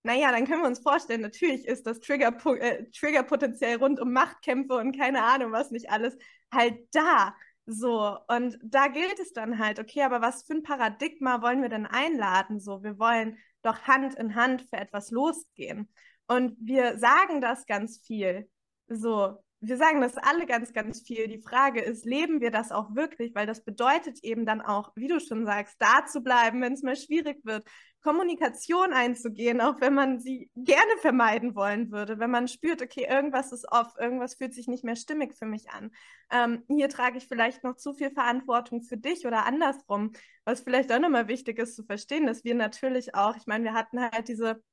[0.03, 4.75] naja, dann können wir uns vorstellen, natürlich ist das Trigger, äh, Triggerpotenzial rund um Machtkämpfe
[4.75, 6.17] und keine Ahnung was nicht alles
[6.51, 7.35] halt da.
[7.67, 11.69] So, und da gilt es dann halt, okay, aber was für ein Paradigma wollen wir
[11.69, 12.59] denn einladen?
[12.59, 15.87] So, wir wollen doch Hand in Hand für etwas losgehen.
[16.27, 18.49] Und wir sagen das ganz viel.
[18.87, 21.27] So, wir sagen das alle ganz, ganz viel.
[21.27, 23.35] Die Frage ist, leben wir das auch wirklich?
[23.35, 26.81] Weil das bedeutet eben dann auch, wie du schon sagst, da zu bleiben, wenn es
[26.81, 27.63] mal schwierig wird,
[28.01, 33.51] Kommunikation einzugehen, auch wenn man sie gerne vermeiden wollen würde, wenn man spürt, okay, irgendwas
[33.51, 35.91] ist off, irgendwas fühlt sich nicht mehr stimmig für mich an.
[36.31, 40.91] Ähm, hier trage ich vielleicht noch zu viel Verantwortung für dich oder andersrum, was vielleicht
[40.91, 44.27] auch nochmal wichtig ist zu verstehen, dass wir natürlich auch, ich meine, wir hatten halt
[44.27, 44.63] diese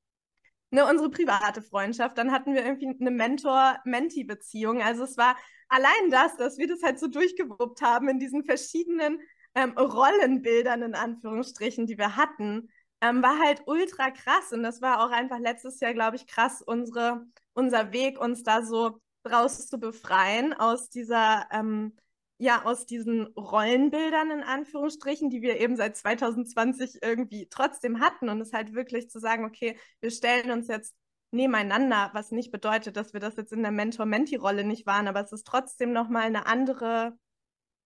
[0.70, 2.18] ne, unsere private Freundschaft.
[2.18, 4.83] Dann hatten wir irgendwie eine Mentor-Menti-Beziehung.
[4.83, 5.37] Also es war
[5.68, 9.20] allein das, dass wir das halt so durchgewuppt haben in diesen verschiedenen
[9.54, 12.68] ähm, Rollenbildern, in Anführungsstrichen, die wir hatten,
[13.00, 14.52] ähm, war halt ultra krass.
[14.52, 18.62] Und das war auch einfach letztes Jahr, glaube ich, krass, unsere, unser Weg, uns da
[18.62, 21.96] so draus zu befreien aus dieser ähm,
[22.38, 28.29] ja aus diesen Rollenbildern in Anführungsstrichen, die wir eben seit 2020 irgendwie trotzdem hatten.
[28.29, 30.94] Und es halt wirklich zu sagen, okay, wir stellen uns jetzt
[31.31, 35.33] nebeneinander, was nicht bedeutet, dass wir das jetzt in der Mentor-Menti-Rolle nicht waren, aber es
[35.33, 37.18] ist trotzdem nochmal eine andere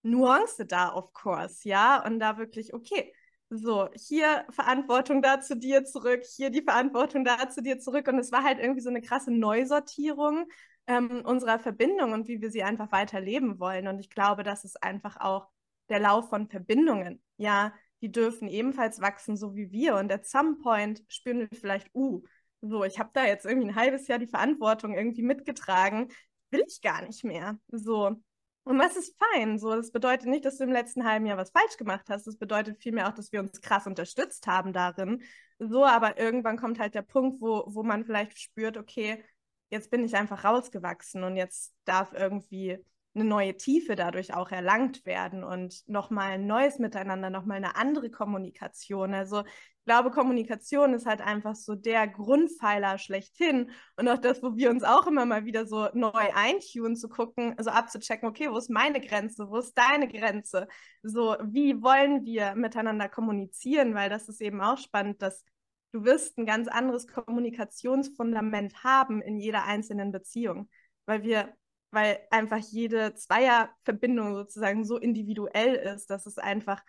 [0.02, 3.12] Nuance da, of course, ja, und da wirklich, okay,
[3.50, 8.08] so, hier Verantwortung da zu dir zurück, hier die Verantwortung da zu dir zurück.
[8.08, 10.46] Und es war halt irgendwie so eine krasse Neusortierung
[10.86, 13.88] ähm, unserer Verbindung und wie wir sie einfach weiterleben wollen.
[13.88, 15.48] Und ich glaube, das ist einfach auch
[15.88, 17.22] der Lauf von Verbindungen.
[17.36, 19.96] Ja, die dürfen ebenfalls wachsen, so wie wir.
[19.96, 22.22] Und at some point spüren wir vielleicht, uh,
[22.60, 26.08] so, ich habe da jetzt irgendwie ein halbes Jahr die Verantwortung irgendwie mitgetragen,
[26.50, 27.58] will ich gar nicht mehr.
[27.68, 28.16] So.
[28.64, 29.58] Und das ist fein.
[29.58, 32.26] So, das bedeutet nicht, dass du im letzten halben Jahr was falsch gemacht hast.
[32.26, 35.22] Das bedeutet vielmehr auch, dass wir uns krass unterstützt haben darin.
[35.58, 39.24] So, aber irgendwann kommt halt der Punkt, wo, wo man vielleicht spürt, okay,
[39.72, 42.78] jetzt bin ich einfach rausgewachsen und jetzt darf irgendwie
[43.14, 48.10] eine neue Tiefe dadurch auch erlangt werden und nochmal ein neues Miteinander, nochmal eine andere
[48.10, 49.14] Kommunikation.
[49.14, 54.56] Also ich glaube, Kommunikation ist halt einfach so der Grundpfeiler schlechthin und auch das, wo
[54.56, 58.58] wir uns auch immer mal wieder so neu eintunen, zu gucken, also abzuchecken, okay, wo
[58.58, 60.68] ist meine Grenze, wo ist deine Grenze?
[61.02, 63.94] So, wie wollen wir miteinander kommunizieren?
[63.94, 65.44] Weil das ist eben auch spannend, dass
[65.92, 70.68] du wirst ein ganz anderes Kommunikationsfundament haben in jeder einzelnen Beziehung,
[71.06, 71.54] weil wir,
[71.90, 76.82] weil einfach jede Zweierverbindung sozusagen so individuell ist, dass es einfach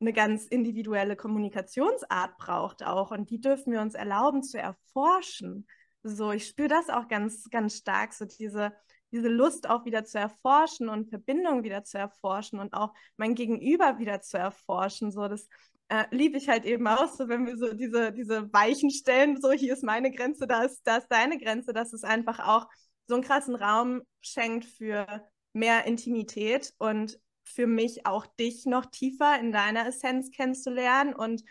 [0.00, 5.66] eine ganz individuelle Kommunikationsart braucht auch und die dürfen wir uns erlauben zu erforschen.
[6.02, 8.72] So, ich spüre das auch ganz, ganz stark, so diese,
[9.12, 13.98] diese Lust auch wieder zu erforschen und Verbindung wieder zu erforschen und auch mein Gegenüber
[13.98, 15.12] wieder zu erforschen.
[15.12, 15.48] So, das
[15.90, 19.50] äh, liebe ich halt eben auch so, wenn wir so diese, diese Weichen stellen, so
[19.50, 22.66] hier ist meine Grenze, da ist, da ist deine Grenze, dass es einfach auch
[23.08, 29.40] so einen krassen Raum schenkt für mehr Intimität und für mich auch dich noch tiefer
[29.40, 31.42] in deiner Essenz kennenzulernen und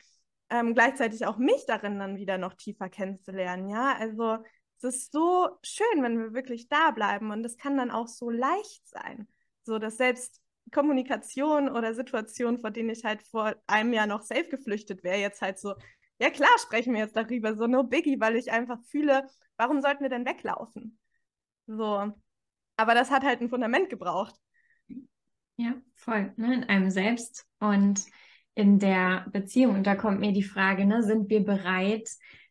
[0.49, 3.67] ähm, gleichzeitig auch mich darin dann wieder noch tiefer kennenzulernen.
[3.67, 4.37] Ja, also
[4.77, 8.29] es ist so schön, wenn wir wirklich da bleiben und es kann dann auch so
[8.29, 9.27] leicht sein.
[9.63, 14.49] So, dass selbst Kommunikation oder Situationen, vor denen ich halt vor einem Jahr noch safe
[14.49, 15.73] geflüchtet wäre, jetzt halt so,
[16.19, 19.27] ja klar, sprechen wir jetzt darüber, so no biggie, weil ich einfach fühle,
[19.57, 20.99] warum sollten wir denn weglaufen?
[21.67, 22.11] So.
[22.77, 24.35] Aber das hat halt ein Fundament gebraucht.
[25.57, 26.53] Ja, voll, ne?
[26.53, 28.05] in einem selbst und
[28.55, 29.75] in der Beziehung.
[29.75, 32.09] Und da kommt mir die Frage, ne, sind wir bereit,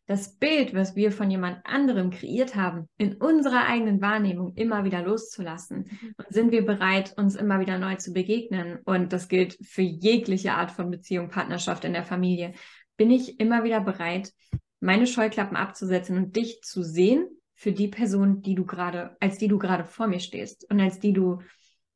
[0.09, 5.03] das Bild, was wir von jemand anderem kreiert haben, in unserer eigenen Wahrnehmung immer wieder
[5.03, 5.85] loszulassen?
[5.87, 6.15] Mhm.
[6.17, 8.79] Und sind wir bereit, uns immer wieder neu zu begegnen?
[8.85, 12.53] Und das gilt für jegliche Art von Beziehung, Partnerschaft in der Familie.
[12.97, 14.33] Bin ich immer wieder bereit,
[14.79, 19.47] meine Scheuklappen abzusetzen und dich zu sehen für die Person, die du gerade, als die
[19.47, 21.37] du gerade vor mir stehst und als die du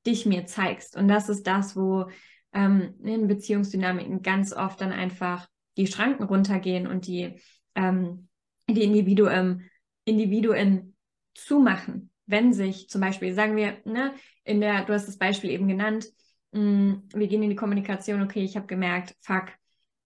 [0.06, 0.96] dich mir zeigst.
[0.96, 2.06] Und das ist das, wo
[2.54, 5.48] ähm, in Beziehungsdynamiken ganz oft dann einfach
[5.78, 7.40] die Schranken runtergehen und die
[7.76, 8.28] ähm,
[8.70, 9.70] die Individuen,
[10.06, 10.96] Individuen
[11.34, 12.12] zumachen.
[12.26, 16.08] Wenn sich zum Beispiel, sagen wir, ne, in der, du hast das Beispiel eben genannt,
[16.52, 19.46] mh, mm, wir gehen in die Kommunikation, okay, ich habe gemerkt, fuck,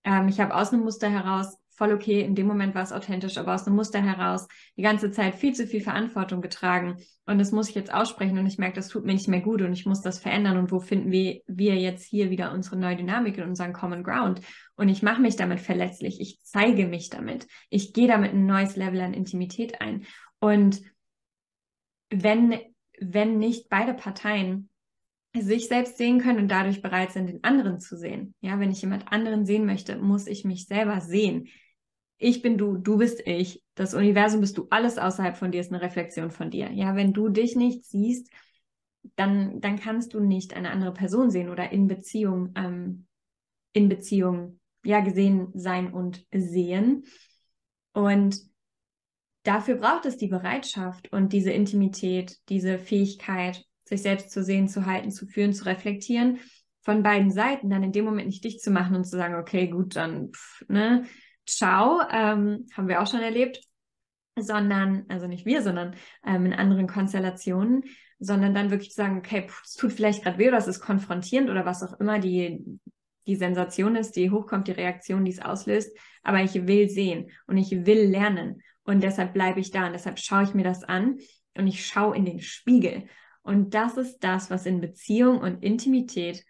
[0.04, 3.38] ähm, ich habe aus einem Muster heraus voll okay, in dem Moment war es authentisch,
[3.38, 6.98] aber aus einem Muster heraus die ganze Zeit viel zu viel Verantwortung getragen.
[7.28, 9.62] Und das muss ich jetzt aussprechen und ich merke, das tut mir nicht mehr gut
[9.62, 10.58] und ich muss das verändern.
[10.58, 14.42] Und wo finden wir, wir jetzt hier wieder unsere neue Dynamik in unseren Common Ground?
[14.76, 18.76] Und ich mache mich damit verletzlich, ich zeige mich damit, ich gehe damit ein neues
[18.76, 20.06] Level an Intimität ein.
[20.40, 20.82] Und
[22.10, 22.58] wenn,
[23.00, 24.70] wenn nicht beide Parteien
[25.40, 28.34] sich selbst sehen können und dadurch bereit sind, den anderen zu sehen.
[28.42, 31.50] Ja, wenn ich jemand anderen sehen möchte, muss ich mich selber sehen
[32.18, 35.72] ich bin du, du bist ich, das Universum bist du, alles außerhalb von dir ist
[35.72, 36.72] eine Reflexion von dir.
[36.72, 38.30] Ja, wenn du dich nicht siehst,
[39.16, 43.06] dann, dann kannst du nicht eine andere Person sehen oder in Beziehung, ähm,
[43.74, 47.04] in Beziehung, ja, gesehen sein und sehen.
[47.94, 48.40] Und
[49.44, 54.86] dafür braucht es die Bereitschaft und diese Intimität, diese Fähigkeit, sich selbst zu sehen, zu
[54.86, 56.40] halten, zu führen, zu reflektieren,
[56.82, 59.68] von beiden Seiten dann in dem Moment nicht dich zu machen und zu sagen, okay,
[59.68, 61.06] gut, dann, pff, ne,
[61.48, 63.62] ciao, ähm, haben wir auch schon erlebt,
[64.36, 67.84] sondern, also nicht wir, sondern ähm, in anderen Konstellationen,
[68.20, 71.50] sondern dann wirklich zu sagen, okay, es tut vielleicht gerade weh oder es ist konfrontierend
[71.50, 72.64] oder was auch immer die,
[73.26, 77.58] die Sensation ist, die hochkommt, die Reaktion, die es auslöst, aber ich will sehen und
[77.58, 81.18] ich will lernen und deshalb bleibe ich da und deshalb schaue ich mir das an
[81.56, 83.06] und ich schaue in den Spiegel.
[83.42, 86.44] Und das ist das, was in Beziehung und Intimität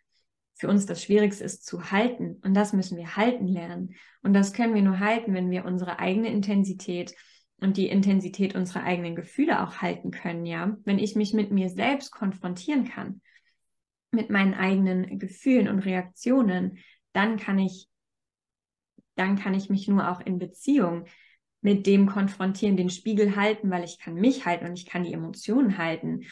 [0.58, 2.40] für uns das Schwierigste ist zu halten.
[2.44, 3.96] Und das müssen wir halten lernen.
[4.24, 7.16] Und das können wir nur halten, wenn wir unsere eigene Intensität
[7.60, 10.78] und die Intensität unserer eigenen Gefühle auch halten können, ja.
[10.84, 13.22] Wenn ich mich mit mir selbst konfrontieren kann,
[14.12, 16.80] mit meinen eigenen Gefühlen und Reaktionen,
[17.14, 17.88] dann kann ich,
[19.16, 21.06] dann kann ich mich nur auch in Beziehung
[21.62, 25.14] mit dem konfrontieren, den Spiegel halten, weil ich kann mich halten und ich kann die
[25.14, 26.26] Emotionen halten,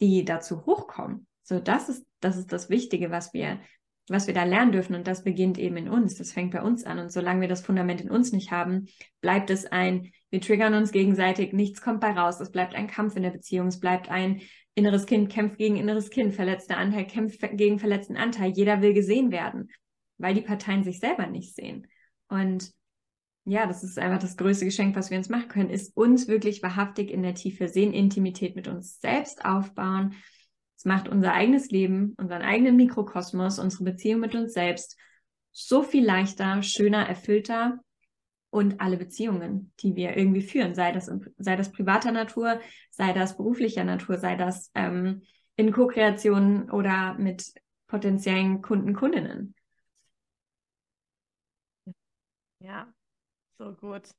[0.00, 1.26] die dazu hochkommen.
[1.46, 3.60] So, das ist, das ist das Wichtige, was wir,
[4.08, 4.96] was wir da lernen dürfen.
[4.96, 6.16] Und das beginnt eben in uns.
[6.16, 6.98] Das fängt bei uns an.
[6.98, 8.88] Und solange wir das Fundament in uns nicht haben,
[9.20, 12.40] bleibt es ein, wir triggern uns gegenseitig, nichts kommt bei raus.
[12.40, 13.68] Es bleibt ein Kampf in der Beziehung.
[13.68, 14.40] Es bleibt ein
[14.74, 18.50] inneres Kind kämpft gegen inneres Kind, verletzter Anteil kämpft gegen verletzten Anteil.
[18.50, 19.70] Jeder will gesehen werden,
[20.18, 21.86] weil die Parteien sich selber nicht sehen.
[22.28, 22.72] Und
[23.44, 26.60] ja, das ist einfach das größte Geschenk, was wir uns machen können, ist uns wirklich
[26.64, 30.16] wahrhaftig in der Tiefe sehen, Intimität mit uns selbst aufbauen
[30.76, 34.98] es macht unser eigenes Leben, unseren eigenen Mikrokosmos, unsere Beziehung mit uns selbst
[35.50, 37.80] so viel leichter, schöner, erfüllter
[38.50, 42.60] und alle Beziehungen, die wir irgendwie führen, sei das, sei das privater Natur,
[42.90, 45.22] sei das beruflicher Natur, sei das ähm,
[45.56, 47.54] in Co-Kreation oder mit
[47.86, 49.54] potenziellen Kunden, Kundinnen.
[52.58, 52.92] Ja,
[53.58, 54.10] so gut.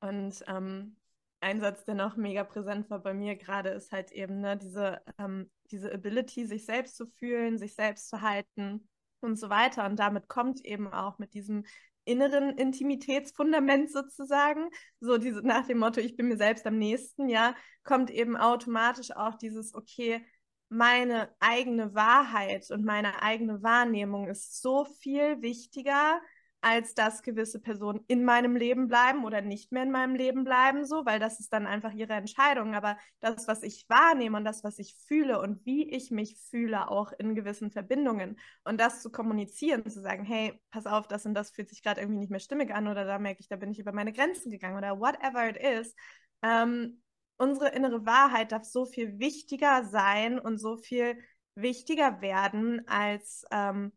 [0.00, 0.96] Und ähm,
[1.42, 5.00] ein Satz, der noch mega präsent war bei mir gerade, ist halt eben ne, diese,
[5.18, 8.88] ähm, diese Ability, sich selbst zu fühlen, sich selbst zu halten
[9.20, 9.84] und so weiter.
[9.86, 11.64] Und damit kommt eben auch mit diesem
[12.04, 14.68] inneren Intimitätsfundament sozusagen,
[15.00, 19.10] so diese nach dem Motto, ich bin mir selbst am nächsten, ja, kommt eben automatisch
[19.14, 20.24] auch dieses, okay,
[20.68, 26.20] meine eigene Wahrheit und meine eigene Wahrnehmung ist so viel wichtiger
[26.62, 30.86] als dass gewisse Personen in meinem Leben bleiben oder nicht mehr in meinem Leben bleiben,
[30.86, 32.74] so, weil das ist dann einfach ihre Entscheidung.
[32.74, 36.88] Aber das, was ich wahrnehme und das, was ich fühle und wie ich mich fühle,
[36.88, 41.34] auch in gewissen Verbindungen und das zu kommunizieren, zu sagen, hey, pass auf, das und
[41.34, 43.72] das fühlt sich gerade irgendwie nicht mehr stimmig an oder da merke ich, da bin
[43.72, 45.96] ich über meine Grenzen gegangen oder whatever it is.
[46.42, 47.02] Ähm,
[47.38, 51.18] unsere innere Wahrheit darf so viel wichtiger sein und so viel
[51.56, 53.92] wichtiger werden als ähm,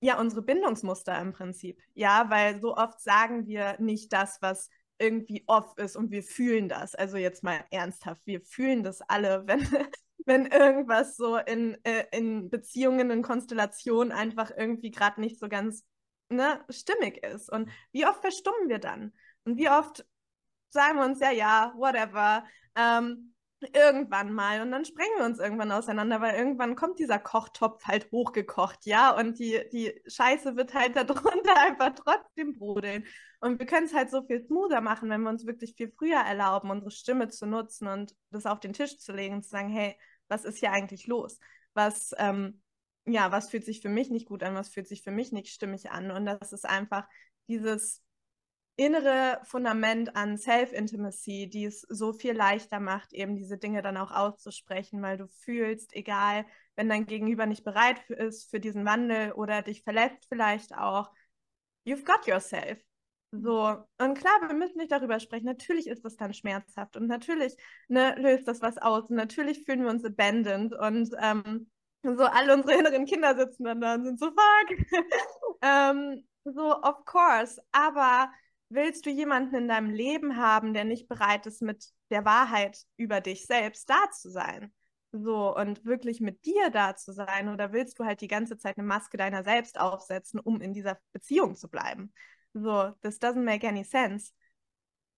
[0.00, 1.80] ja unsere Bindungsmuster im Prinzip.
[1.94, 4.68] Ja, weil so oft sagen wir nicht das, was
[4.98, 6.94] irgendwie off ist und wir fühlen das.
[6.94, 9.66] Also jetzt mal ernsthaft, wir fühlen das alle, wenn,
[10.24, 15.84] wenn irgendwas so in, äh, in Beziehungen, in Konstellationen einfach irgendwie gerade nicht so ganz
[16.28, 17.50] ne, stimmig ist.
[17.50, 19.12] Und wie oft verstummen wir dann?
[19.44, 20.04] Und wie oft
[20.70, 22.44] sagen wir uns, ja, ja, whatever.
[22.74, 23.34] Ähm,
[23.74, 28.10] irgendwann mal und dann sprengen wir uns irgendwann auseinander, weil irgendwann kommt dieser Kochtopf halt
[28.12, 33.04] hochgekocht, ja, und die, die Scheiße wird halt darunter einfach trotzdem brodeln.
[33.40, 36.18] Und wir können es halt so viel smoother machen, wenn wir uns wirklich viel früher
[36.18, 39.68] erlauben, unsere Stimme zu nutzen und das auf den Tisch zu legen und zu sagen,
[39.68, 39.96] hey,
[40.28, 41.38] was ist hier eigentlich los?
[41.74, 42.62] Was, ähm,
[43.04, 45.52] ja, was fühlt sich für mich nicht gut an, was fühlt sich für mich nicht
[45.52, 46.10] stimmig an?
[46.10, 47.06] Und das ist einfach
[47.48, 48.02] dieses
[48.76, 54.10] innere Fundament an Self-Intimacy, die es so viel leichter macht, eben diese Dinge dann auch
[54.10, 56.44] auszusprechen, weil du fühlst, egal,
[56.76, 61.10] wenn dein Gegenüber nicht bereit für, ist für diesen Wandel oder dich verletzt vielleicht auch,
[61.86, 62.78] you've got yourself.
[63.32, 65.46] So, und klar, wir müssen nicht darüber sprechen.
[65.46, 67.56] Natürlich ist das dann schmerzhaft und natürlich
[67.88, 71.70] ne, löst das was aus und natürlich fühlen wir uns abandoned und ähm,
[72.02, 74.78] so alle unsere inneren Kinder sitzen dann da und sind so, fuck.
[75.62, 78.30] ähm, so, of course, aber
[78.68, 83.20] willst du jemanden in deinem Leben haben, der nicht bereit ist, mit der Wahrheit über
[83.20, 84.72] dich selbst da zu sein?
[85.12, 87.48] So, und wirklich mit dir da zu sein?
[87.48, 90.98] Oder willst du halt die ganze Zeit eine Maske deiner selbst aufsetzen, um in dieser
[91.12, 92.12] Beziehung zu bleiben?
[92.52, 94.32] So, das doesn't make any sense.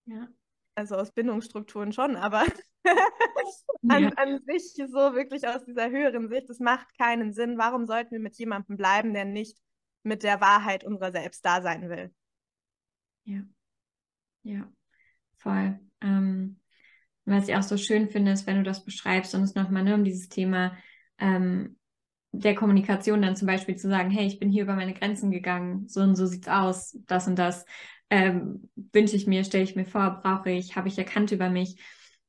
[0.05, 0.28] Ja.
[0.74, 2.44] Also aus Bindungsstrukturen schon, aber
[3.88, 4.11] an, ja.
[4.16, 7.59] an sich so wirklich aus dieser höheren Sicht, das macht keinen Sinn.
[7.59, 9.59] Warum sollten wir mit jemandem bleiben, der nicht
[10.05, 12.14] mit der Wahrheit unserer selbst da sein will?
[13.29, 13.43] Ja,
[14.43, 14.72] ja,
[15.37, 15.79] voll.
[16.01, 16.61] Ähm,
[17.26, 19.95] was ich auch so schön finde, ist, wenn du das beschreibst und es nochmal ne,
[19.95, 20.79] um dieses Thema
[21.18, 21.76] ähm,
[22.33, 25.89] der Kommunikation dann zum Beispiel zu sagen, hey, ich bin hier über meine Grenzen gegangen,
[25.89, 27.66] so und so sieht's aus, das und das
[28.09, 31.79] ähm, wünsche ich mir, stelle ich mir vor, brauche ich, habe ich erkannt über mich.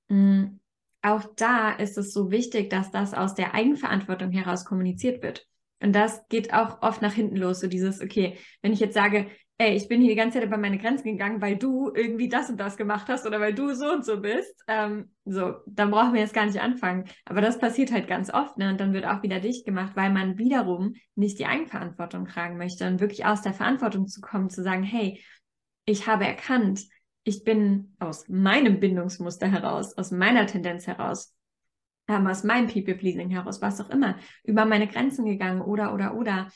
[0.09, 0.59] Mhm.
[1.01, 5.47] Auch da ist es so wichtig, dass das aus der Eigenverantwortung heraus kommuniziert wird.
[5.81, 9.27] Und das geht auch oft nach hinten los, so dieses, okay, wenn ich jetzt sage,
[9.61, 12.49] ey, ich bin hier die ganze Zeit über meine Grenzen gegangen, weil du irgendwie das
[12.49, 14.63] und das gemacht hast oder weil du so und so bist.
[14.69, 17.03] Ähm, so, dann brauchen wir jetzt gar nicht anfangen.
[17.25, 18.69] Aber das passiert halt ganz oft, ne?
[18.69, 22.87] Und dann wird auch wieder dicht gemacht, weil man wiederum nicht die Eigenverantwortung tragen möchte
[22.87, 25.21] und wirklich aus der Verantwortung zu kommen, zu sagen, hey,
[25.83, 26.85] ich habe erkannt,
[27.25, 31.35] ich bin aus meinem Bindungsmuster heraus, aus meiner Tendenz heraus,
[32.07, 36.47] ähm, aus meinem People-Pleasing heraus, was auch immer, über meine Grenzen gegangen oder, oder, oder.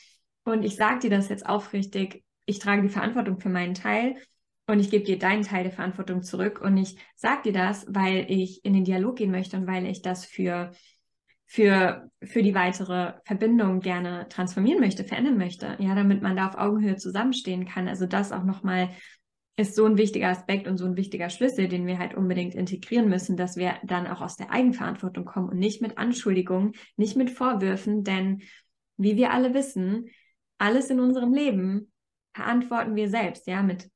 [0.44, 4.16] Und ich sage dir das jetzt aufrichtig, ich trage die Verantwortung für meinen Teil
[4.66, 6.60] und ich gebe dir deinen Teil der Verantwortung zurück.
[6.60, 10.02] Und ich sage dir das, weil ich in den Dialog gehen möchte und weil ich
[10.02, 10.72] das für,
[11.44, 15.76] für, für die weitere Verbindung gerne transformieren möchte, verändern möchte.
[15.80, 17.88] Ja, damit man da auf Augenhöhe zusammenstehen kann.
[17.88, 18.90] Also das auch nochmal
[19.56, 23.08] ist so ein wichtiger Aspekt und so ein wichtiger Schlüssel, den wir halt unbedingt integrieren
[23.08, 27.30] müssen, dass wir dann auch aus der Eigenverantwortung kommen und nicht mit Anschuldigungen, nicht mit
[27.30, 28.42] Vorwürfen, denn
[28.96, 30.08] wie wir alle wissen,
[30.58, 31.92] alles in unserem Leben
[32.34, 33.90] verantworten wir selbst, ja, mit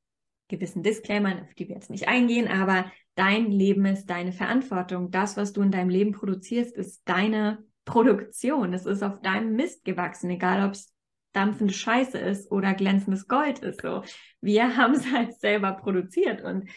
[0.49, 5.11] gewissen Disclaimern, auf die wir jetzt nicht eingehen, aber dein Leben ist deine Verantwortung.
[5.11, 8.73] Das, was du in deinem Leben produzierst, ist deine Produktion.
[8.73, 10.95] Es ist auf deinem Mist gewachsen, egal ob es
[11.33, 13.83] dampfende Scheiße ist oder glänzendes Gold ist.
[13.83, 14.03] So,
[14.41, 16.69] wir haben es halt selber produziert und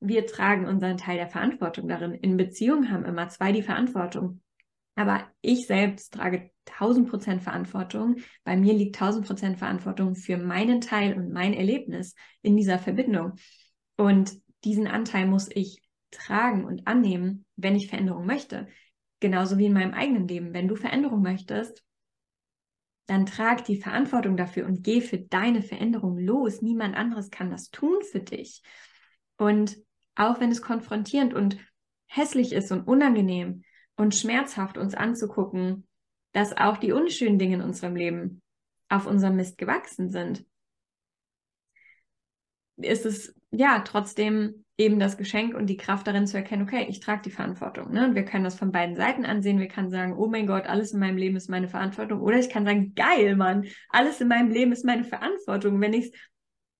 [0.00, 2.12] wir tragen unseren Teil der Verantwortung darin.
[2.12, 4.42] In Beziehungen haben immer zwei die Verantwortung.
[4.96, 8.16] Aber ich selbst trage 1000 Prozent Verantwortung.
[8.44, 13.32] Bei mir liegt 1000 Prozent Verantwortung für meinen Teil und mein Erlebnis in dieser Verbindung.
[13.96, 18.68] Und diesen Anteil muss ich tragen und annehmen, wenn ich Veränderung möchte.
[19.20, 20.54] Genauso wie in meinem eigenen Leben.
[20.54, 21.82] Wenn du Veränderung möchtest,
[23.06, 26.62] dann trag die Verantwortung dafür und geh für deine Veränderung los.
[26.62, 28.62] Niemand anderes kann das tun für dich.
[29.36, 29.76] Und
[30.14, 31.58] auch wenn es konfrontierend und
[32.06, 33.64] hässlich ist und unangenehm
[33.96, 35.86] und schmerzhaft uns anzugucken,
[36.32, 38.42] dass auch die unschönen Dinge in unserem Leben
[38.88, 40.44] auf unserem Mist gewachsen sind,
[42.76, 46.98] ist es ja trotzdem eben das Geschenk und die Kraft darin zu erkennen, okay, ich
[46.98, 47.92] trage die Verantwortung.
[47.92, 48.08] Ne?
[48.08, 49.60] Und wir können das von beiden Seiten ansehen.
[49.60, 52.20] Wir können sagen, oh mein Gott, alles in meinem Leben ist meine Verantwortung.
[52.20, 55.80] Oder ich kann sagen, geil, Mann, alles in meinem Leben ist meine Verantwortung.
[55.80, 56.12] Wenn ich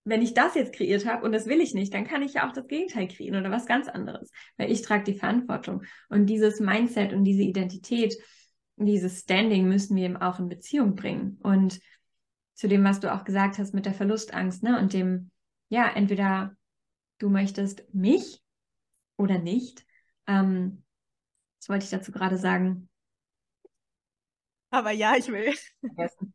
[0.05, 2.46] wenn ich das jetzt kreiert habe und das will ich nicht, dann kann ich ja
[2.46, 5.82] auch das Gegenteil kreieren oder was ganz anderes, weil ich trage die Verantwortung.
[6.09, 8.14] Und dieses Mindset und diese Identität,
[8.76, 11.38] dieses Standing müssen wir eben auch in Beziehung bringen.
[11.42, 11.80] Und
[12.55, 15.30] zu dem, was du auch gesagt hast mit der Verlustangst, ne, und dem,
[15.70, 16.55] ja, entweder
[17.18, 18.42] du möchtest mich
[19.16, 19.86] oder nicht.
[20.26, 20.84] Ähm,
[21.59, 22.88] was wollte ich dazu gerade sagen?
[24.70, 25.55] Aber ja, ich will.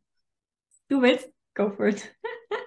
[0.88, 1.30] Du willst?
[1.54, 2.16] Go for it.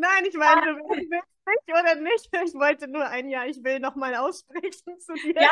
[0.00, 2.30] Nein, ich meine, du willst nicht oder nicht.
[2.32, 5.34] Ich wollte nur ein Ja, ich will nochmal aussprechen zu dir.
[5.34, 5.50] Ja,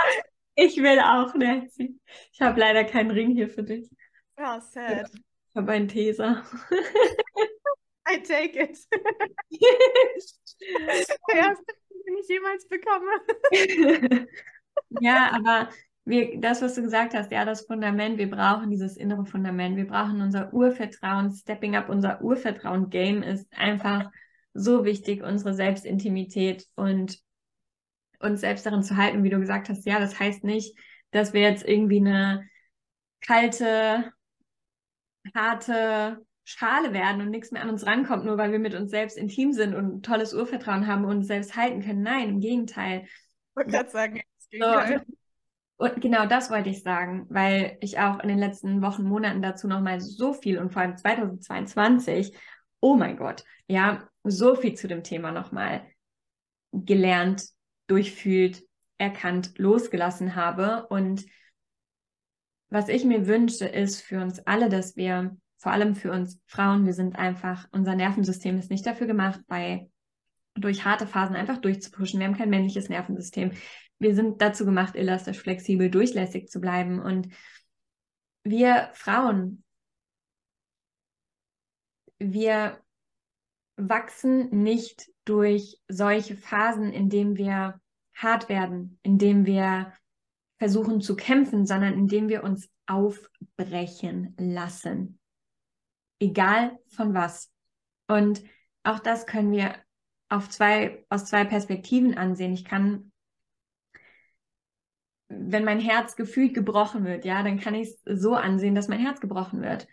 [0.54, 2.00] ich will auch, Nancy.
[2.32, 3.90] Ich habe leider keinen Ring hier für dich.
[4.38, 5.10] Ja, sad.
[5.12, 6.44] Ich habe einen Teser.
[8.10, 8.78] I take it.
[11.28, 11.74] Der erste,
[12.06, 13.10] den ich jemals bekomme.
[15.00, 15.68] ja, aber
[16.06, 19.86] wir, das, was du gesagt hast, ja, das Fundament, wir brauchen dieses innere Fundament, wir
[19.86, 24.10] brauchen unser Urvertrauen, Stepping up, unser Urvertrauen-Game ist einfach
[24.58, 27.18] so wichtig, unsere Selbstintimität und
[28.20, 30.76] uns selbst darin zu halten, wie du gesagt hast, ja, das heißt nicht,
[31.10, 32.48] dass wir jetzt irgendwie eine
[33.20, 34.12] kalte,
[35.34, 39.16] harte Schale werden und nichts mehr an uns rankommt, nur weil wir mit uns selbst
[39.16, 42.02] intim sind und tolles Urvertrauen haben und uns selbst halten können.
[42.02, 43.02] Nein, im Gegenteil.
[43.04, 45.04] Ich wollte gerade sagen, das Gegenteil.
[45.06, 45.18] So,
[45.80, 49.68] und genau das wollte ich sagen, weil ich auch in den letzten Wochen, Monaten dazu
[49.68, 52.36] nochmal so viel und vor allem 2022,
[52.80, 55.82] oh mein Gott, ja, so viel zu dem Thema nochmal
[56.72, 57.44] gelernt,
[57.86, 58.62] durchfühlt,
[58.98, 60.86] erkannt, losgelassen habe.
[60.88, 61.24] Und
[62.70, 66.84] was ich mir wünsche, ist für uns alle, dass wir, vor allem für uns Frauen,
[66.84, 69.90] wir sind einfach, unser Nervensystem ist nicht dafür gemacht, bei
[70.54, 72.18] durch harte Phasen einfach durchzupuschen.
[72.18, 73.52] Wir haben kein männliches Nervensystem
[73.98, 77.00] wir sind dazu gemacht, elastisch, flexibel, durchlässig zu bleiben.
[77.00, 77.28] Und
[78.44, 79.64] wir Frauen,
[82.18, 82.80] wir
[83.78, 87.80] wachsen nicht durch solche Phasen, in denen wir
[88.14, 89.92] hart werden, in denen wir
[90.58, 95.18] versuchen zu kämpfen, sondern indem wir uns aufbrechen lassen.
[96.20, 97.50] Egal von was.
[98.08, 98.42] Und
[98.82, 99.76] auch das können wir
[100.28, 102.52] auf zwei, aus zwei Perspektiven ansehen.
[102.52, 103.12] Ich kann
[105.28, 109.00] wenn mein Herz gefühlt gebrochen wird, ja, dann kann ich es so ansehen, dass mein
[109.00, 109.86] Herz gebrochen wird.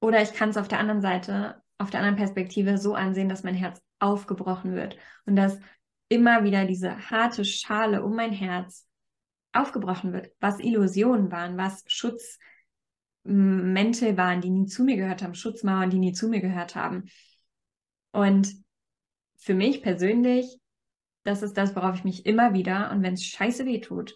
[0.00, 3.42] Oder ich kann es auf der anderen Seite, auf der anderen Perspektive so ansehen, dass
[3.42, 5.58] mein Herz aufgebrochen wird und dass
[6.08, 8.86] immer wieder diese harte Schale um mein Herz
[9.52, 15.90] aufgebrochen wird, was Illusionen waren, was Schutzmäntel waren, die nie zu mir gehört haben, Schutzmauern,
[15.90, 17.04] die nie zu mir gehört haben.
[18.12, 18.54] Und
[19.36, 20.58] für mich persönlich,
[21.24, 24.14] das ist das, worauf ich mich immer wieder und wenn es scheiße weh tut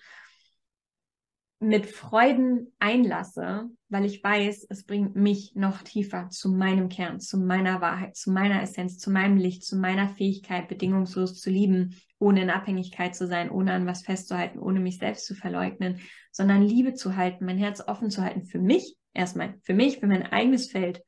[1.58, 7.38] mit Freuden einlasse, weil ich weiß, es bringt mich noch tiefer zu meinem Kern, zu
[7.38, 12.42] meiner Wahrheit, zu meiner Essenz, zu meinem Licht, zu meiner Fähigkeit, bedingungslos zu lieben, ohne
[12.42, 16.00] in Abhängigkeit zu sein, ohne an was festzuhalten, ohne mich selbst zu verleugnen,
[16.30, 20.06] sondern Liebe zu halten, mein Herz offen zu halten für mich erstmal, für mich, für
[20.06, 21.02] mein eigenes Feld,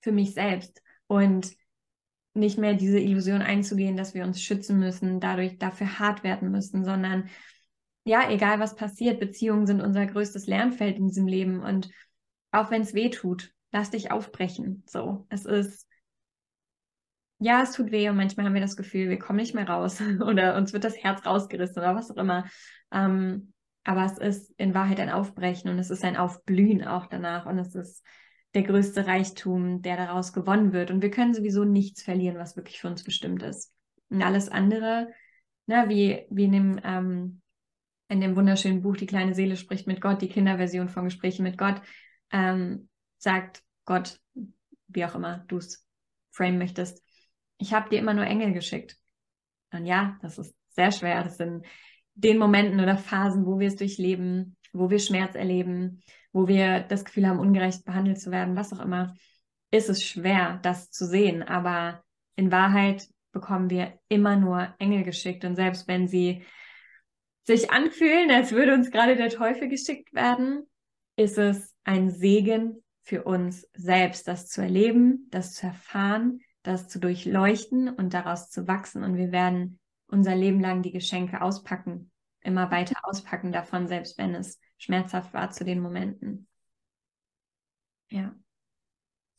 [0.00, 1.50] für mich selbst und
[2.34, 6.84] nicht mehr diese Illusion einzugehen, dass wir uns schützen müssen, dadurch dafür hart werden müssen,
[6.84, 7.28] sondern
[8.04, 11.60] ja, egal was passiert, Beziehungen sind unser größtes Lernfeld in diesem Leben.
[11.60, 11.90] Und
[12.50, 14.82] auch wenn es weh tut, lass dich aufbrechen.
[14.86, 15.86] So, es ist,
[17.38, 20.00] ja, es tut weh und manchmal haben wir das Gefühl, wir kommen nicht mehr raus
[20.20, 22.46] oder uns wird das Herz rausgerissen oder was auch immer.
[22.92, 23.52] Ähm,
[23.84, 27.58] aber es ist in Wahrheit ein Aufbrechen und es ist ein Aufblühen auch danach und
[27.58, 28.04] es ist
[28.54, 30.90] der größte Reichtum, der daraus gewonnen wird.
[30.90, 33.72] Und wir können sowieso nichts verlieren, was wirklich für uns bestimmt ist.
[34.10, 35.12] Und alles andere,
[35.66, 37.42] na, wie, wie in dem ähm,
[38.10, 41.56] in dem wunderschönen Buch Die kleine Seele spricht mit Gott, die Kinderversion von Gesprächen mit
[41.56, 41.80] Gott,
[42.32, 42.88] ähm,
[43.18, 44.20] sagt Gott,
[44.88, 45.86] wie auch immer du es
[46.32, 47.02] frame möchtest,
[47.58, 48.96] ich habe dir immer nur Engel geschickt.
[49.72, 51.22] Und ja, das ist sehr schwer.
[51.22, 51.64] Das sind
[52.14, 56.02] den Momenten oder Phasen, wo wir es durchleben, wo wir Schmerz erleben,
[56.32, 59.14] wo wir das Gefühl haben, ungerecht behandelt zu werden, was auch immer,
[59.70, 61.42] ist es schwer, das zu sehen.
[61.42, 62.02] Aber
[62.34, 65.44] in Wahrheit bekommen wir immer nur Engel geschickt.
[65.44, 66.44] Und selbst wenn sie
[67.44, 70.68] sich anfühlen, als würde uns gerade der Teufel geschickt werden,
[71.16, 76.98] ist es ein Segen für uns selbst, das zu erleben, das zu erfahren, das zu
[77.00, 79.02] durchleuchten und daraus zu wachsen.
[79.02, 82.10] Und wir werden unser Leben lang die Geschenke auspacken,
[82.42, 86.46] immer weiter auspacken davon, selbst wenn es schmerzhaft war zu den Momenten.
[88.10, 88.34] Ja.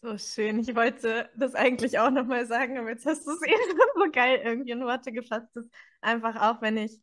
[0.02, 0.58] So schön.
[0.60, 4.42] Ich wollte das eigentlich auch nochmal sagen, aber jetzt hast du es eben so geil
[4.44, 5.48] irgendwie in Worte gefasst.
[5.54, 5.66] Das
[6.02, 7.00] einfach auch, wenn ich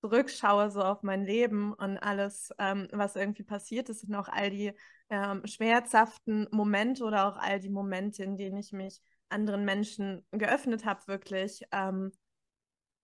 [0.00, 4.50] zurückschaue so auf mein Leben und alles, ähm, was irgendwie passiert ist und auch all
[4.50, 4.72] die
[5.10, 10.84] ähm, schmerzhaften Momente oder auch all die Momente, in denen ich mich anderen Menschen geöffnet
[10.84, 12.12] habe, wirklich ähm,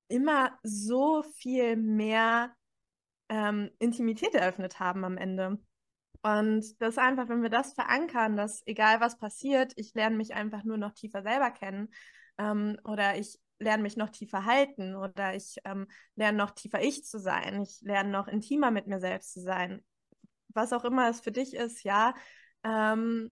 [0.08, 2.54] immer so viel mehr
[3.28, 5.58] ähm, Intimität eröffnet haben am Ende.
[6.22, 10.64] Und das einfach, wenn wir das verankern, dass egal was passiert, ich lerne mich einfach
[10.64, 11.92] nur noch tiefer selber kennen
[12.38, 17.04] ähm, oder ich lerne mich noch tiefer halten oder ich ähm, lerne noch tiefer ich
[17.04, 17.62] zu sein.
[17.62, 19.84] Ich lerne noch intimer mit mir selbst zu sein.
[20.48, 22.14] Was auch immer es für dich ist, ja,
[22.62, 23.30] ähm,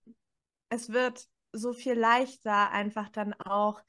[0.71, 3.83] es wird so viel leichter, einfach dann auch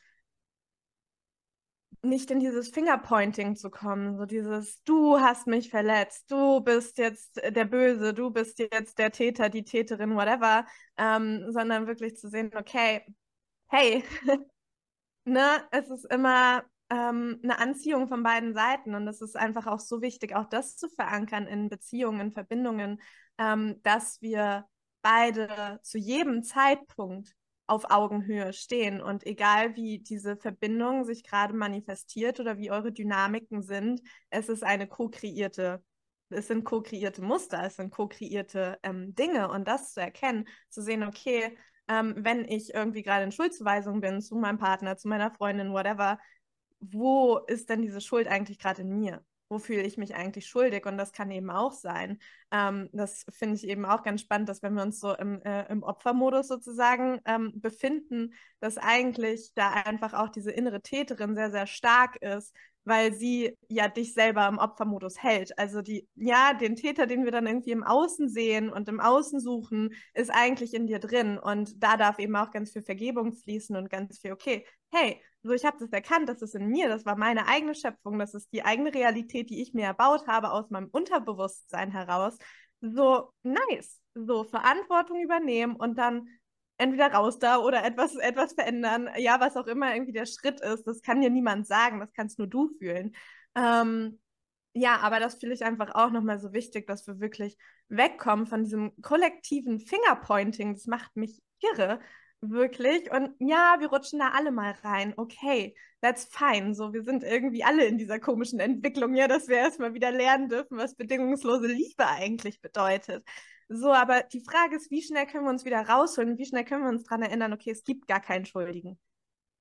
[2.04, 7.38] nicht in dieses Fingerpointing zu kommen, so dieses, du hast mich verletzt, du bist jetzt
[7.38, 10.66] der Böse, du bist jetzt der Täter, die Täterin, whatever,
[10.98, 13.06] ähm, sondern wirklich zu sehen, okay,
[13.68, 14.04] hey,
[15.26, 19.80] ne, es ist immer ähm, eine Anziehung von beiden Seiten und es ist einfach auch
[19.80, 23.02] so wichtig, auch das zu verankern in Beziehungen, in Verbindungen,
[23.38, 24.66] ähm, dass wir
[25.02, 27.36] beide zu jedem Zeitpunkt
[27.68, 29.02] auf Augenhöhe stehen.
[29.02, 34.64] Und egal wie diese Verbindung sich gerade manifestiert oder wie eure Dynamiken sind, es ist
[34.64, 35.84] eine co-kreierte,
[36.30, 39.50] es sind co-kreierte Muster, es sind co-kreierte ähm, Dinge.
[39.50, 41.58] Und das zu erkennen, zu sehen, okay,
[41.88, 46.20] ähm, wenn ich irgendwie gerade in Schuldzuweisung bin zu meinem Partner, zu meiner Freundin, whatever,
[46.80, 49.24] wo ist denn diese Schuld eigentlich gerade in mir?
[49.54, 50.86] Wo fühle ich mich eigentlich schuldig?
[50.88, 52.20] Und das kann eben auch sein.
[52.52, 55.72] Ähm, das finde ich eben auch ganz spannend, dass wenn wir uns so im, äh,
[55.72, 61.68] im Opfermodus sozusagen ähm, befinden, dass eigentlich da einfach auch diese innere Täterin sehr, sehr
[61.68, 65.58] stark ist, weil sie ja dich selber im Opfermodus hält.
[65.58, 69.40] Also die, ja, den Täter, den wir dann irgendwie im Außen sehen und im Außen
[69.40, 71.38] suchen, ist eigentlich in dir drin.
[71.38, 75.52] Und da darf eben auch ganz viel Vergebung fließen und ganz viel, okay, hey, so
[75.52, 78.52] ich habe das erkannt, das ist in mir, das war meine eigene Schöpfung, das ist
[78.54, 82.38] die eigene Realität, die ich mir erbaut habe aus meinem Unterbewusstsein heraus.
[82.82, 86.28] So nice, so Verantwortung übernehmen und dann
[86.78, 89.10] entweder raus da oder etwas, etwas verändern.
[89.18, 92.40] Ja, was auch immer irgendwie der Schritt ist, das kann dir niemand sagen, das kannst
[92.40, 93.16] nur du fühlen.
[93.56, 94.20] Ähm,
[94.74, 97.58] ja, aber das finde ich einfach auch nochmal so wichtig, dass wir wirklich
[97.90, 100.74] wegkommen von diesem kollektiven Fingerpointing.
[100.74, 102.00] Das macht mich irre,
[102.50, 103.12] wirklich.
[103.12, 105.14] Und ja, wir rutschen da alle mal rein.
[105.18, 106.74] Okay, that's fine.
[106.76, 110.50] So, wir sind irgendwie alle in dieser komischen Entwicklung, ja, dass wir erstmal wieder lernen
[110.50, 113.26] dürfen, was bedingungslose Liebe eigentlich bedeutet.
[113.70, 116.38] So, aber die Frage ist, wie schnell können wir uns wieder rausholen?
[116.38, 119.00] Wie schnell können wir uns daran erinnern, okay, es gibt gar keinen Schuldigen.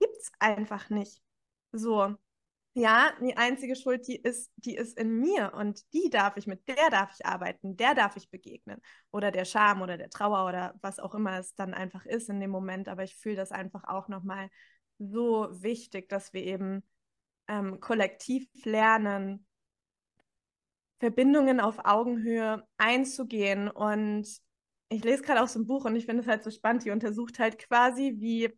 [0.01, 1.23] Gibt es einfach nicht.
[1.73, 2.17] So,
[2.75, 6.67] ja, die einzige Schuld, die ist, die ist in mir und die darf ich, mit
[6.69, 8.81] der darf ich arbeiten, der darf ich begegnen.
[9.11, 12.41] Oder der Scham oder der Trauer oder was auch immer es dann einfach ist in
[12.41, 12.89] dem Moment.
[12.89, 14.49] Aber ich fühle das einfach auch nochmal
[14.99, 16.83] so wichtig, dass wir eben
[17.49, 19.47] ähm, kollektiv lernen,
[20.99, 23.69] Verbindungen auf Augenhöhe einzugehen.
[23.69, 24.27] Und
[24.89, 27.39] ich lese gerade aus dem Buch und ich finde es halt so spannend, die untersucht
[27.39, 28.51] halt quasi, wie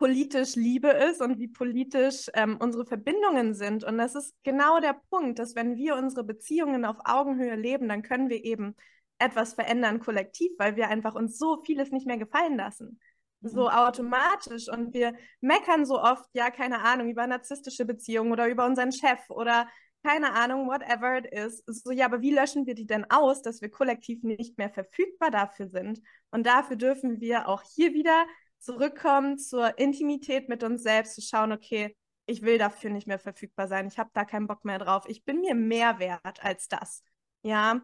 [0.00, 3.84] politisch Liebe ist und wie politisch ähm, unsere Verbindungen sind.
[3.84, 8.00] Und das ist genau der Punkt, dass wenn wir unsere Beziehungen auf Augenhöhe leben, dann
[8.00, 8.74] können wir eben
[9.18, 12.98] etwas verändern kollektiv, weil wir einfach uns so vieles nicht mehr gefallen lassen.
[13.42, 13.68] So mhm.
[13.68, 14.70] automatisch.
[14.70, 19.20] Und wir meckern so oft, ja, keine Ahnung, über narzisstische Beziehungen oder über unseren Chef
[19.28, 19.68] oder
[20.02, 21.62] keine Ahnung, whatever it is.
[21.66, 25.30] So, ja, aber wie löschen wir die denn aus, dass wir kollektiv nicht mehr verfügbar
[25.30, 26.00] dafür sind?
[26.30, 28.24] Und dafür dürfen wir auch hier wieder
[28.60, 31.96] zurückkommen zur Intimität mit uns selbst, zu schauen, okay,
[32.26, 35.24] ich will dafür nicht mehr verfügbar sein, ich habe da keinen Bock mehr drauf, ich
[35.24, 37.02] bin mir mehr wert als das.
[37.42, 37.80] Ja,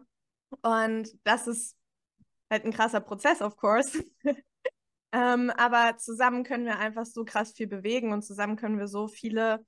[0.61, 1.75] und das ist
[2.49, 4.03] halt ein krasser Prozess, of course.
[5.11, 9.07] ähm, aber zusammen können wir einfach so krass viel bewegen und zusammen können wir so
[9.07, 9.65] viele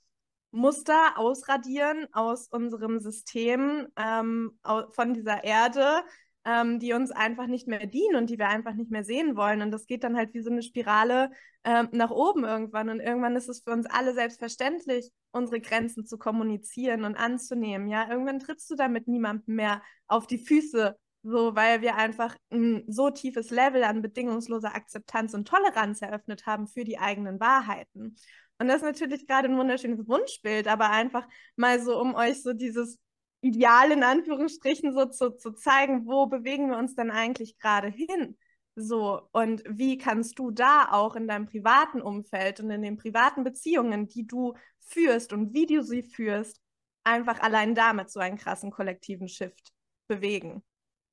[0.51, 4.59] Muster ausradieren aus unserem System, ähm,
[4.91, 6.03] von dieser Erde,
[6.45, 9.61] ähm, die uns einfach nicht mehr dienen und die wir einfach nicht mehr sehen wollen.
[9.61, 11.31] Und das geht dann halt wie so eine Spirale
[11.63, 12.89] ähm, nach oben irgendwann.
[12.89, 17.87] Und irgendwann ist es für uns alle selbstverständlich, unsere Grenzen zu kommunizieren und anzunehmen.
[17.87, 22.83] Ja, irgendwann trittst du damit niemandem mehr auf die Füße, so weil wir einfach ein
[22.87, 28.15] so tiefes Level an bedingungsloser Akzeptanz und Toleranz eröffnet haben für die eigenen Wahrheiten.
[28.59, 32.53] Und das ist natürlich gerade ein wunderschönes Wunschbild, aber einfach mal so, um euch so
[32.53, 32.99] dieses
[33.41, 38.37] Ideal in Anführungsstrichen so zu, zu zeigen, wo bewegen wir uns denn eigentlich gerade hin?
[38.75, 43.43] So, und wie kannst du da auch in deinem privaten Umfeld und in den privaten
[43.43, 46.61] Beziehungen, die du führst und wie du sie führst,
[47.03, 49.73] einfach allein damit so einen krassen kollektiven Shift
[50.07, 50.63] bewegen?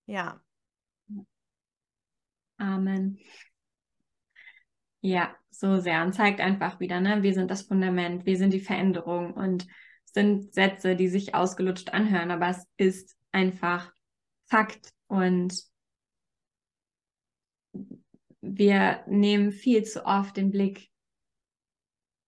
[0.07, 0.41] Ja.
[2.59, 3.19] Amen.
[5.01, 6.03] Ja, so sehr.
[6.03, 9.67] Und zeigt einfach wieder, ne, wir sind das Fundament, wir sind die Veränderung und
[10.17, 13.93] sind Sätze, die sich ausgelutscht anhören, aber es ist einfach
[14.47, 15.53] Fakt und
[18.41, 20.89] wir nehmen viel zu oft den Blick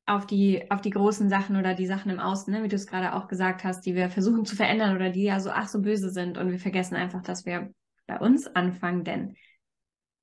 [0.05, 2.87] auf die, auf die großen Sachen oder die Sachen im Außen, ne, wie du es
[2.87, 5.81] gerade auch gesagt hast, die wir versuchen zu verändern oder die ja so ach so
[5.81, 7.73] böse sind und wir vergessen einfach, dass wir
[8.07, 9.35] bei uns anfangen, denn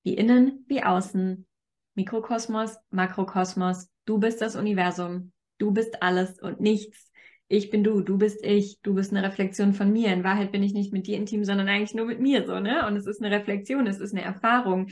[0.03, 1.47] wie innen wie außen,
[1.95, 7.11] Mikrokosmos, Makrokosmos, du bist das Universum, du bist alles und nichts
[7.47, 10.11] ich bin du, du bist ich, du bist eine Reflexion von mir.
[10.11, 12.87] In Wahrheit bin ich nicht mit dir intim, sondern eigentlich nur mit mir so, ne?
[12.87, 14.89] Und es ist eine Reflexion, es ist eine Erfahrung.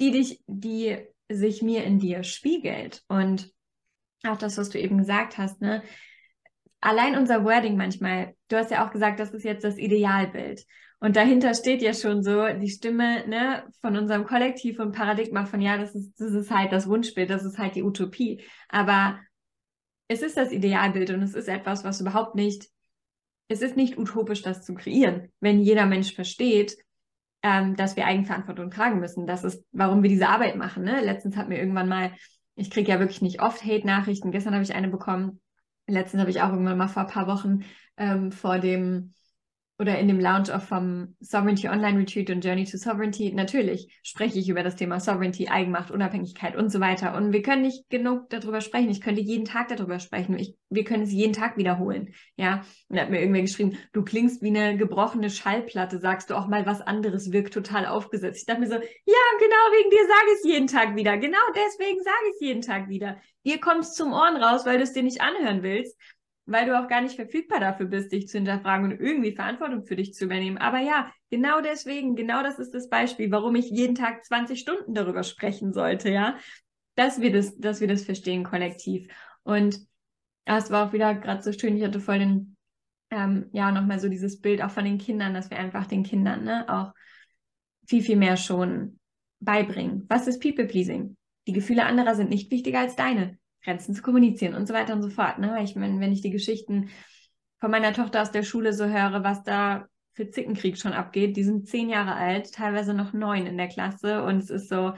[0.00, 0.96] die dich, die
[1.28, 3.02] sich mir in dir spiegelt.
[3.08, 3.52] Und
[4.26, 5.82] auch das, was du eben gesagt hast, ne?
[6.80, 10.64] Allein unser Wording manchmal, du hast ja auch gesagt, das ist jetzt das Idealbild.
[10.98, 15.60] Und dahinter steht ja schon so die Stimme ne, von unserem Kollektiv und Paradigma von,
[15.60, 18.42] ja, das ist, das ist halt das Wunschbild, das ist halt die Utopie.
[18.68, 19.18] Aber
[20.10, 22.68] es ist das Idealbild und es ist etwas, was überhaupt nicht,
[23.46, 26.76] es ist nicht utopisch, das zu kreieren, wenn jeder Mensch versteht,
[27.44, 29.28] ähm, dass wir Eigenverantwortung tragen müssen.
[29.28, 30.82] Das ist, warum wir diese Arbeit machen.
[30.82, 31.00] Ne?
[31.00, 32.12] Letztens hat mir irgendwann mal,
[32.56, 34.32] ich kriege ja wirklich nicht oft Hate-Nachrichten.
[34.32, 35.40] Gestern habe ich eine bekommen.
[35.86, 37.60] Letztens habe ich auch irgendwann mal vor ein paar Wochen
[37.96, 39.12] ähm, vor dem
[39.80, 43.32] oder in dem Launch auch vom Sovereignty Online Retreat und Journey to Sovereignty.
[43.32, 47.14] Natürlich spreche ich über das Thema Sovereignty, Eigenmacht, Unabhängigkeit und so weiter.
[47.14, 48.90] Und wir können nicht genug darüber sprechen.
[48.90, 50.38] Ich könnte jeden Tag darüber sprechen.
[50.38, 52.12] Ich, wir können es jeden Tag wiederholen.
[52.36, 52.62] Ja.
[52.88, 56.46] Und da hat mir irgendwer geschrieben, du klingst wie eine gebrochene Schallplatte, sagst du auch
[56.46, 58.40] mal was anderes, wirkt total aufgesetzt.
[58.40, 58.82] Ich dachte mir so, ja,
[59.38, 61.16] genau wegen dir sage ich es jeden Tag wieder.
[61.16, 63.16] Genau deswegen sage ich es jeden Tag wieder.
[63.46, 65.96] Dir kommt es zum Ohren raus, weil du es dir nicht anhören willst
[66.50, 69.96] weil du auch gar nicht verfügbar dafür bist, dich zu hinterfragen und irgendwie Verantwortung für
[69.96, 70.58] dich zu übernehmen.
[70.58, 74.94] Aber ja, genau deswegen, genau das ist das Beispiel, warum ich jeden Tag 20 Stunden
[74.94, 76.36] darüber sprechen sollte, ja,
[76.96, 79.08] dass wir das, dass wir das verstehen kollektiv.
[79.42, 79.78] Und
[80.44, 82.56] es war auch wieder gerade so schön, ich hatte voll den,
[83.10, 86.44] ähm, ja, nochmal so dieses Bild auch von den Kindern, dass wir einfach den Kindern,
[86.44, 86.92] ne, auch
[87.86, 88.98] viel, viel mehr schon
[89.40, 90.04] beibringen.
[90.08, 91.16] Was ist People-Pleasing?
[91.46, 93.39] Die Gefühle anderer sind nicht wichtiger als deine.
[93.62, 95.38] Grenzen zu kommunizieren und so weiter und so fort.
[95.38, 95.62] Ne?
[95.62, 96.90] Ich meine, wenn ich die Geschichten
[97.58, 101.44] von meiner Tochter aus der Schule so höre, was da für Zickenkrieg schon abgeht, die
[101.44, 104.94] sind zehn Jahre alt, teilweise noch neun in der Klasse und es ist so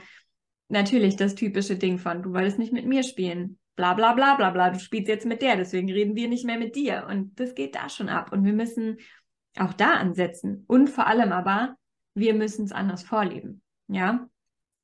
[0.69, 4.49] natürlich das typische Ding von, du wolltest nicht mit mir spielen, bla bla bla bla
[4.49, 7.53] bla, du spielst jetzt mit der, deswegen reden wir nicht mehr mit dir und das
[7.53, 8.97] geht da schon ab und wir müssen
[9.57, 11.75] auch da ansetzen und vor allem aber,
[12.15, 14.27] wir müssen es anders vorleben, ja,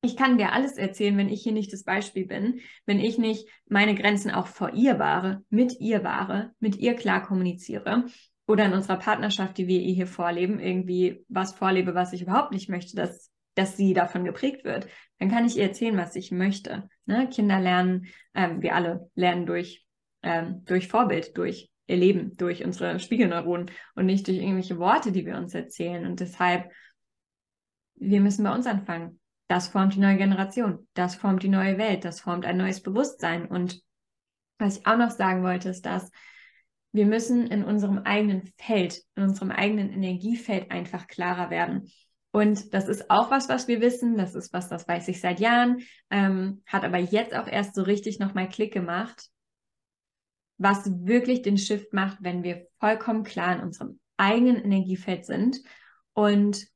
[0.02, 3.46] ich kann dir alles erzählen, wenn ich hier nicht das Beispiel bin, wenn ich nicht
[3.68, 8.06] meine Grenzen auch vor ihr wahre, mit ihr wahre, mit ihr klar kommuniziere
[8.46, 12.52] oder in unserer Partnerschaft, die wir ihr hier vorleben, irgendwie was vorlebe, was ich überhaupt
[12.52, 14.88] nicht möchte, dass, dass sie davon geprägt wird,
[15.18, 16.88] dann kann ich ihr erzählen, was ich möchte.
[17.04, 17.28] Ne?
[17.28, 19.84] Kinder lernen, ähm, wir alle lernen durch,
[20.22, 25.26] ähm, durch Vorbild, durch ihr Leben, durch unsere Spiegelneuronen und nicht durch irgendwelche Worte, die
[25.26, 26.06] wir uns erzählen.
[26.06, 26.70] Und deshalb,
[27.96, 29.19] wir müssen bei uns anfangen
[29.50, 33.46] das formt die neue Generation, das formt die neue Welt, das formt ein neues Bewusstsein.
[33.46, 33.82] Und
[34.60, 36.08] was ich auch noch sagen wollte, ist, dass
[36.92, 41.90] wir müssen in unserem eigenen Feld, in unserem eigenen Energiefeld einfach klarer werden.
[42.30, 44.16] Und das ist auch was, was wir wissen.
[44.16, 45.78] Das ist was, das weiß ich seit Jahren,
[46.10, 49.30] ähm, hat aber jetzt auch erst so richtig nochmal Klick gemacht,
[50.58, 55.56] was wirklich den Shift macht, wenn wir vollkommen klar in unserem eigenen Energiefeld sind
[56.12, 56.69] und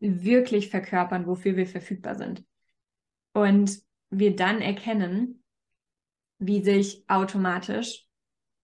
[0.00, 2.44] wirklich verkörpern, wofür wir verfügbar sind.
[3.32, 3.80] Und
[4.10, 5.42] wir dann erkennen,
[6.38, 8.06] wie sich automatisch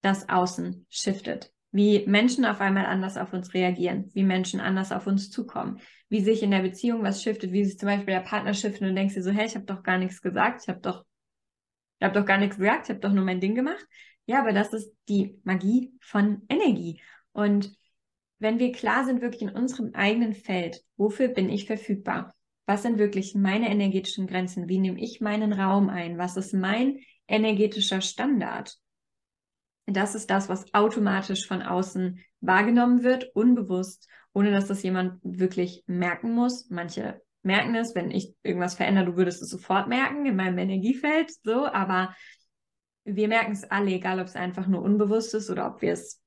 [0.00, 5.06] das Außen shiftet, wie Menschen auf einmal anders auf uns reagieren, wie Menschen anders auf
[5.06, 8.54] uns zukommen, wie sich in der Beziehung was shiftet, wie sich zum Beispiel der Partner
[8.54, 11.04] shiftet und denkst dir so, hey, ich habe doch gar nichts gesagt, ich habe doch,
[11.98, 13.84] ich habe doch gar nichts gesagt, ich habe doch nur mein Ding gemacht.
[14.26, 17.00] Ja, aber das ist die Magie von Energie.
[17.32, 17.76] Und
[18.38, 22.34] wenn wir klar sind, wirklich in unserem eigenen Feld, wofür bin ich verfügbar?
[22.66, 24.68] Was sind wirklich meine energetischen Grenzen?
[24.68, 26.18] Wie nehme ich meinen Raum ein?
[26.18, 28.76] Was ist mein energetischer Standard?
[29.86, 35.84] Das ist das, was automatisch von außen wahrgenommen wird, unbewusst, ohne dass das jemand wirklich
[35.86, 36.68] merken muss.
[36.68, 41.30] Manche merken es, wenn ich irgendwas verändere, du würdest es sofort merken in meinem Energiefeld,
[41.44, 42.14] so, aber
[43.04, 46.20] wir merken es alle, egal ob es einfach nur unbewusst ist oder ob wir es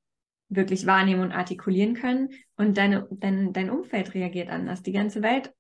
[0.49, 2.29] wirklich wahrnehmen und artikulieren können.
[2.57, 4.81] Und deine, dein, dein Umfeld reagiert anders.
[4.81, 5.53] Die ganze Welt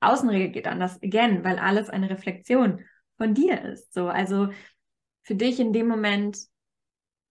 [0.00, 1.02] außen reagiert anders.
[1.02, 2.84] Again, weil alles eine Reflexion
[3.16, 3.92] von dir ist.
[3.92, 4.48] So, also
[5.22, 6.38] für dich in dem Moment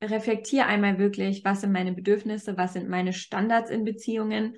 [0.04, 4.58] reflektier einmal wirklich, was sind meine Bedürfnisse, was sind meine Standards in Beziehungen,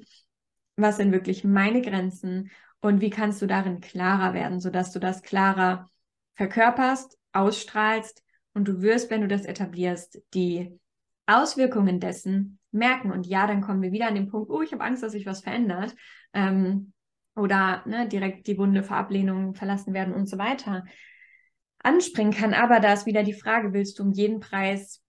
[0.76, 2.52] was sind wirklich meine Grenzen
[2.82, 5.90] und wie kannst du darin klarer werden, sodass du das klarer
[6.36, 10.80] verkörperst, ausstrahlst und du wirst, wenn du das etablierst, die
[11.38, 13.12] Auswirkungen dessen merken.
[13.12, 15.26] Und ja, dann kommen wir wieder an den Punkt, oh, ich habe Angst, dass sich
[15.26, 15.96] was verändert.
[16.34, 16.94] Ähm,
[17.36, 20.84] oder ne, direkt die Wunde vor Ablehnung verlassen werden und so weiter
[21.80, 22.54] anspringen kann.
[22.54, 25.02] Aber da ist wieder die Frage, willst du um jeden Preis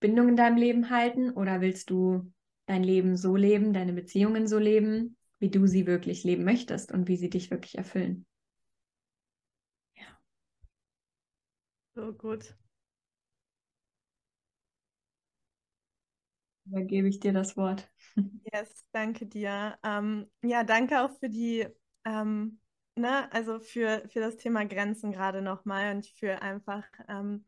[0.00, 2.32] Bindung in deinem Leben halten oder willst du
[2.66, 7.08] dein Leben so leben, deine Beziehungen so leben, wie du sie wirklich leben möchtest und
[7.08, 8.26] wie sie dich wirklich erfüllen?
[9.94, 10.18] Ja.
[11.94, 12.56] So gut.
[16.66, 17.88] Übergebe ich dir das Wort.
[18.52, 19.76] Yes, danke dir.
[19.82, 21.66] Ähm, ja, danke auch für die
[22.06, 22.60] ähm,
[22.96, 27.44] ne, also für, für das Thema Grenzen gerade nochmal und für einfach ähm,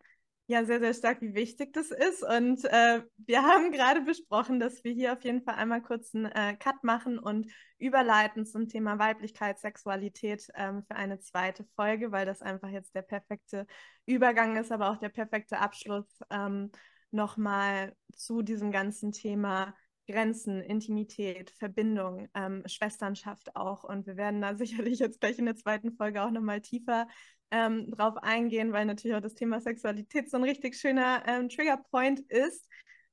[0.46, 2.22] ja sehr, sehr stark, wie wichtig das ist.
[2.22, 6.26] Und äh, wir haben gerade besprochen, dass wir hier auf jeden Fall einmal kurz einen
[6.26, 7.46] äh, Cut machen und
[7.78, 13.02] überleiten zum Thema Weiblichkeit, Sexualität ähm, für eine zweite Folge, weil das einfach jetzt der
[13.02, 13.66] perfekte
[14.06, 16.70] Übergang ist, aber auch der perfekte Abschluss ähm,
[17.10, 19.74] nochmal zu diesem ganzen Thema
[20.08, 23.84] Grenzen, Intimität, Verbindung, ähm, Schwesternschaft auch.
[23.84, 27.06] Und wir werden da sicherlich jetzt gleich in der zweiten Folge auch nochmal tiefer
[27.50, 32.20] ähm, drauf eingehen, weil natürlich auch das Thema Sexualität so ein richtig schöner ähm, Triggerpoint
[32.20, 32.68] ist.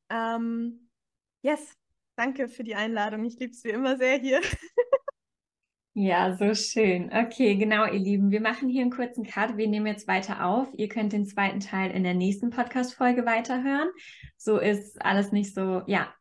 [0.10, 0.90] Ähm,
[1.42, 1.76] yes,
[2.16, 3.24] danke für die Einladung.
[3.26, 4.42] Ich liebe es wie immer sehr hier.
[5.98, 7.10] Ja, so schön.
[7.14, 8.30] Okay, genau, ihr Lieben.
[8.30, 9.56] Wir machen hier einen kurzen Cut.
[9.56, 10.68] Wir nehmen jetzt weiter auf.
[10.74, 13.88] Ihr könnt den zweiten Teil in der nächsten Podcast-Folge weiterhören.
[14.36, 16.14] So ist alles nicht so, ja,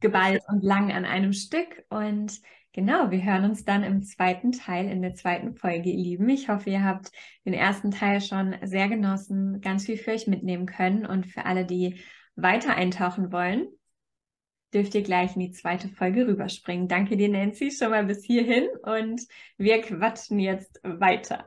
[0.00, 1.86] geballt und lang an einem Stück.
[1.88, 2.38] Und
[2.74, 6.28] genau, wir hören uns dann im zweiten Teil, in der zweiten Folge, ihr Lieben.
[6.28, 7.10] Ich hoffe, ihr habt
[7.46, 11.06] den ersten Teil schon sehr genossen, ganz viel für euch mitnehmen können.
[11.06, 11.98] Und für alle, die
[12.36, 13.68] weiter eintauchen wollen,
[14.74, 16.88] dürft ihr gleich in die zweite Folge rüberspringen.
[16.88, 19.22] Danke dir, Nancy, schon mal bis hierhin und
[19.58, 21.46] wir quatschen jetzt weiter.